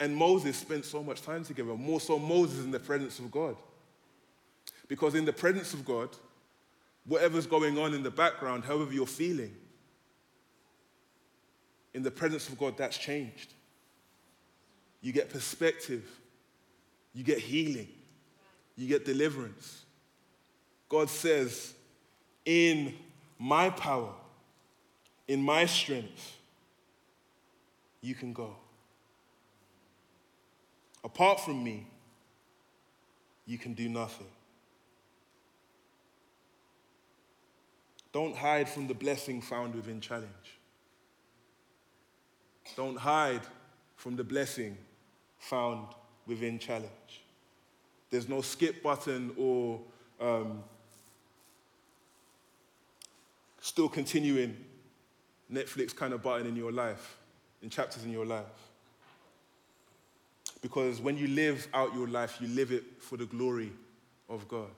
and 0.00 0.16
Moses 0.16 0.56
spent 0.56 0.84
so 0.84 1.02
much 1.02 1.22
time 1.22 1.44
together, 1.44 1.74
more 1.74 2.00
so 2.00 2.18
Moses 2.18 2.64
in 2.64 2.70
the 2.70 2.80
presence 2.80 3.18
of 3.18 3.30
God. 3.30 3.56
Because 4.88 5.14
in 5.14 5.24
the 5.24 5.32
presence 5.32 5.72
of 5.72 5.84
God, 5.84 6.08
whatever's 7.06 7.46
going 7.46 7.78
on 7.78 7.94
in 7.94 8.02
the 8.02 8.10
background, 8.10 8.64
however 8.64 8.92
you're 8.92 9.06
feeling, 9.06 9.54
in 11.94 12.02
the 12.02 12.10
presence 12.10 12.48
of 12.48 12.58
God, 12.58 12.76
that's 12.76 12.96
changed. 12.96 13.52
You 15.00 15.12
get 15.12 15.30
perspective 15.30 16.20
you 17.14 17.24
get 17.24 17.38
healing, 17.38 17.88
you 18.76 18.86
get 18.86 19.04
deliverance. 19.04 19.84
God 20.88 21.08
says, 21.08 21.74
In 22.44 22.94
my 23.38 23.70
power, 23.70 24.12
in 25.26 25.42
my 25.42 25.66
strength, 25.66 26.36
you 28.00 28.14
can 28.14 28.32
go. 28.32 28.56
Apart 31.02 31.40
from 31.40 31.62
me, 31.62 31.86
you 33.46 33.58
can 33.58 33.74
do 33.74 33.88
nothing. 33.88 34.26
Don't 38.12 38.36
hide 38.36 38.68
from 38.68 38.86
the 38.86 38.94
blessing 38.94 39.40
found 39.40 39.74
within 39.74 40.00
challenge. 40.00 40.28
Don't 42.76 42.98
hide 42.98 43.42
from 43.96 44.16
the 44.16 44.24
blessing 44.24 44.76
found 45.38 45.86
within 46.26 46.58
challenge. 46.58 47.22
There's 48.10 48.28
no 48.28 48.40
skip 48.40 48.82
button 48.82 49.32
or 49.36 49.80
um, 50.20 50.62
still 53.60 53.88
continuing 53.88 54.56
Netflix 55.52 55.94
kind 55.94 56.12
of 56.12 56.22
button 56.22 56.46
in 56.46 56.56
your 56.56 56.72
life, 56.72 57.18
in 57.62 57.70
chapters 57.70 58.04
in 58.04 58.12
your 58.12 58.26
life. 58.26 58.69
Because 60.60 61.00
when 61.00 61.16
you 61.16 61.28
live 61.28 61.68
out 61.72 61.94
your 61.94 62.08
life, 62.08 62.38
you 62.40 62.48
live 62.48 62.72
it 62.72 62.84
for 63.00 63.16
the 63.16 63.26
glory 63.26 63.72
of 64.28 64.46
God. 64.48 64.70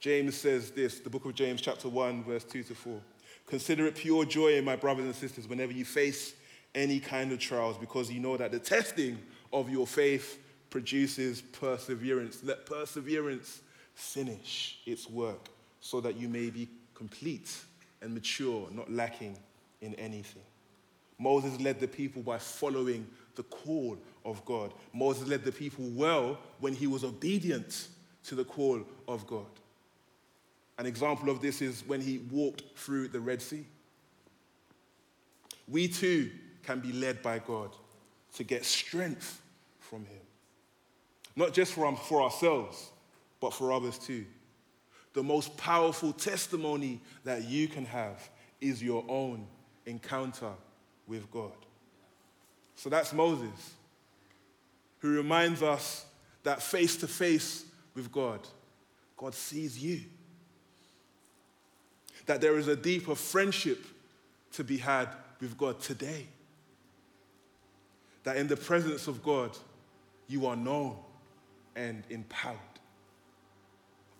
James 0.00 0.36
says 0.36 0.72
this, 0.72 0.98
the 0.98 1.10
book 1.10 1.24
of 1.24 1.34
James, 1.34 1.60
chapter 1.60 1.88
1, 1.88 2.24
verse 2.24 2.44
2 2.44 2.64
to 2.64 2.74
4. 2.74 3.00
Consider 3.46 3.86
it 3.86 3.94
pure 3.94 4.24
joy, 4.24 4.60
my 4.62 4.74
brothers 4.74 5.04
and 5.04 5.14
sisters, 5.14 5.46
whenever 5.46 5.72
you 5.72 5.84
face 5.84 6.34
any 6.74 6.98
kind 6.98 7.30
of 7.32 7.38
trials, 7.38 7.76
because 7.76 8.10
you 8.10 8.18
know 8.18 8.36
that 8.36 8.50
the 8.50 8.58
testing 8.58 9.18
of 9.52 9.70
your 9.70 9.86
faith 9.86 10.38
produces 10.70 11.42
perseverance. 11.42 12.42
Let 12.42 12.66
perseverance 12.66 13.60
finish 13.94 14.80
its 14.86 15.08
work 15.08 15.50
so 15.80 16.00
that 16.00 16.16
you 16.16 16.28
may 16.28 16.50
be 16.50 16.68
complete 16.94 17.54
and 18.00 18.14
mature, 18.14 18.68
not 18.72 18.90
lacking 18.90 19.36
in 19.80 19.94
anything. 19.94 20.42
Moses 21.18 21.60
led 21.60 21.78
the 21.78 21.86
people 21.86 22.22
by 22.22 22.38
following 22.38 23.06
the 23.36 23.42
call 23.44 23.96
of 24.24 24.44
God. 24.44 24.72
Moses 24.92 25.28
led 25.28 25.44
the 25.44 25.52
people 25.52 25.84
well 25.90 26.38
when 26.60 26.74
he 26.74 26.86
was 26.86 27.04
obedient 27.04 27.88
to 28.24 28.34
the 28.34 28.44
call 28.44 28.82
of 29.08 29.26
God. 29.26 29.46
An 30.78 30.86
example 30.86 31.30
of 31.30 31.40
this 31.40 31.60
is 31.62 31.82
when 31.86 32.00
he 32.00 32.18
walked 32.30 32.62
through 32.76 33.08
the 33.08 33.20
Red 33.20 33.42
Sea. 33.42 33.66
We 35.68 35.88
too 35.88 36.30
can 36.62 36.80
be 36.80 36.92
led 36.92 37.22
by 37.22 37.38
God 37.38 37.70
to 38.34 38.44
get 38.44 38.64
strength 38.64 39.40
from 39.78 40.04
him. 40.04 40.20
Not 41.36 41.52
just 41.52 41.72
for, 41.72 41.94
for 41.96 42.22
ourselves, 42.22 42.90
but 43.40 43.52
for 43.52 43.72
others 43.72 43.98
too. 43.98 44.24
The 45.14 45.22
most 45.22 45.56
powerful 45.56 46.12
testimony 46.12 47.00
that 47.24 47.44
you 47.44 47.68
can 47.68 47.84
have 47.84 48.30
is 48.60 48.82
your 48.82 49.04
own 49.08 49.46
encounter 49.86 50.52
with 51.06 51.30
God. 51.30 51.52
So 52.76 52.88
that's 52.88 53.12
Moses, 53.12 53.74
who 55.02 55.16
reminds 55.16 55.62
us 55.62 56.06
that 56.44 56.62
face 56.62 56.96
to 56.96 57.08
face 57.08 57.64
with 57.94 58.10
God, 58.10 58.40
God 59.16 59.34
sees 59.34 59.82
you. 59.82 60.00
That 62.26 62.40
there 62.40 62.56
is 62.56 62.68
a 62.68 62.76
deeper 62.76 63.16
friendship 63.16 63.84
to 64.52 64.62
be 64.62 64.78
had 64.78 65.08
with 65.40 65.58
God 65.58 65.80
today. 65.80 66.26
That 68.22 68.36
in 68.36 68.46
the 68.46 68.56
presence 68.56 69.08
of 69.08 69.24
God, 69.24 69.50
you 70.28 70.46
are 70.46 70.54
known 70.54 70.96
and 71.74 72.04
empowered. 72.08 72.58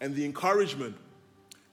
And 0.00 0.16
the 0.16 0.24
encouragement 0.24 0.96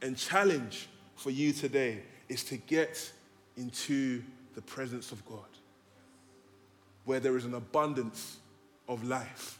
and 0.04 0.16
challenge 0.16 0.88
for 1.16 1.32
you 1.32 1.52
today 1.52 2.04
is 2.28 2.44
to 2.44 2.58
get 2.58 3.12
into 3.58 4.22
the 4.54 4.62
presence 4.62 5.12
of 5.12 5.26
God, 5.26 5.40
where 7.06 7.20
there 7.20 7.36
is 7.38 7.46
an 7.46 7.56
abundance 7.56 8.38
of 8.90 9.06
life. 9.06 9.60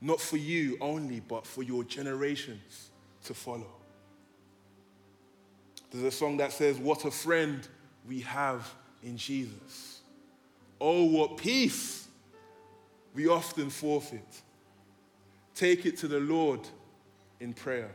Not 0.00 0.20
for 0.20 0.38
you 0.38 0.78
only, 0.80 1.20
but 1.20 1.46
for 1.46 1.62
your 1.62 1.84
generations 1.84 2.90
to 3.24 3.34
follow. 3.34 3.70
There's 5.90 6.04
a 6.04 6.10
song 6.10 6.38
that 6.38 6.52
says, 6.52 6.78
What 6.78 7.04
a 7.04 7.10
friend 7.10 7.66
we 8.08 8.20
have 8.20 8.72
in 9.02 9.18
Jesus. 9.18 10.00
Oh, 10.80 11.04
what 11.04 11.36
peace 11.36 12.08
we 13.14 13.28
often 13.28 13.68
forfeit. 13.68 14.42
Take 15.54 15.84
it 15.84 15.98
to 15.98 16.08
the 16.08 16.18
Lord 16.20 16.60
in 17.40 17.52
prayer. 17.52 17.90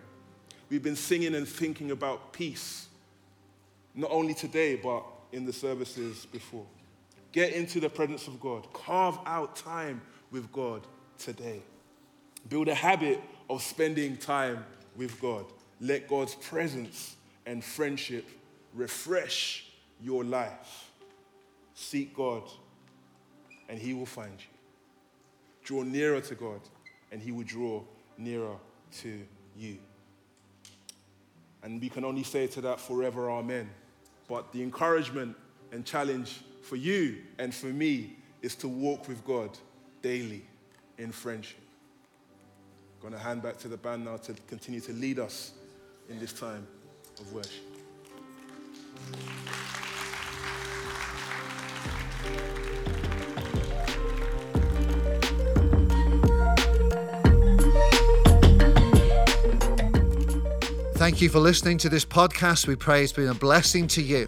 We've 0.69 0.83
been 0.83 0.95
singing 0.95 1.33
and 1.33 1.47
thinking 1.47 1.91
about 1.91 2.33
peace, 2.33 2.87
not 3.95 4.11
only 4.11 4.33
today, 4.33 4.75
but 4.75 5.03
in 5.31 5.45
the 5.45 5.53
services 5.53 6.25
before. 6.27 6.65
Get 7.31 7.53
into 7.53 7.79
the 7.79 7.89
presence 7.89 8.27
of 8.27 8.39
God. 8.39 8.71
Carve 8.73 9.19
out 9.25 9.55
time 9.55 10.01
with 10.31 10.51
God 10.51 10.81
today. 11.17 11.61
Build 12.49 12.67
a 12.67 12.75
habit 12.75 13.21
of 13.49 13.61
spending 13.61 14.17
time 14.17 14.65
with 14.95 15.19
God. 15.21 15.45
Let 15.79 16.07
God's 16.07 16.35
presence 16.35 17.15
and 17.45 17.63
friendship 17.63 18.27
refresh 18.73 19.65
your 20.01 20.23
life. 20.23 20.91
Seek 21.73 22.15
God, 22.15 22.43
and 23.69 23.79
He 23.79 23.93
will 23.93 24.05
find 24.05 24.33
you. 24.33 24.57
Draw 25.63 25.83
nearer 25.83 26.21
to 26.21 26.35
God, 26.35 26.61
and 27.11 27.21
He 27.21 27.31
will 27.31 27.43
draw 27.43 27.83
nearer 28.17 28.55
to 28.99 29.19
you. 29.57 29.77
And 31.63 31.81
we 31.81 31.89
can 31.89 32.05
only 32.05 32.23
say 32.23 32.47
to 32.47 32.61
that 32.61 32.79
forever, 32.79 33.29
Amen. 33.29 33.69
But 34.27 34.51
the 34.51 34.61
encouragement 34.61 35.35
and 35.71 35.85
challenge 35.85 36.41
for 36.67 36.75
you 36.75 37.19
and 37.39 37.55
for 37.55 37.67
me 37.67 38.17
is 38.41 38.53
to 38.55 38.67
walk 38.67 39.07
with 39.07 39.23
God 39.25 39.57
daily 40.01 40.43
in 40.97 41.13
friendship. 41.13 41.61
I'm 42.97 43.09
going 43.09 43.13
to 43.13 43.19
hand 43.19 43.41
back 43.41 43.57
to 43.59 43.69
the 43.69 43.77
band 43.77 44.03
now 44.03 44.17
to 44.17 44.33
continue 44.47 44.81
to 44.81 44.91
lead 44.91 45.17
us 45.17 45.53
in 46.09 46.19
this 46.19 46.33
time 46.33 46.67
of 47.19 47.31
worship. 47.31 47.63
Thank 60.95 61.21
you 61.21 61.29
for 61.29 61.39
listening 61.39 61.77
to 61.77 61.89
this 61.89 62.03
podcast. 62.03 62.67
We 62.67 62.75
pray 62.75 63.03
it's 63.03 63.13
been 63.13 63.29
a 63.29 63.33
blessing 63.33 63.87
to 63.89 64.01
you. 64.01 64.27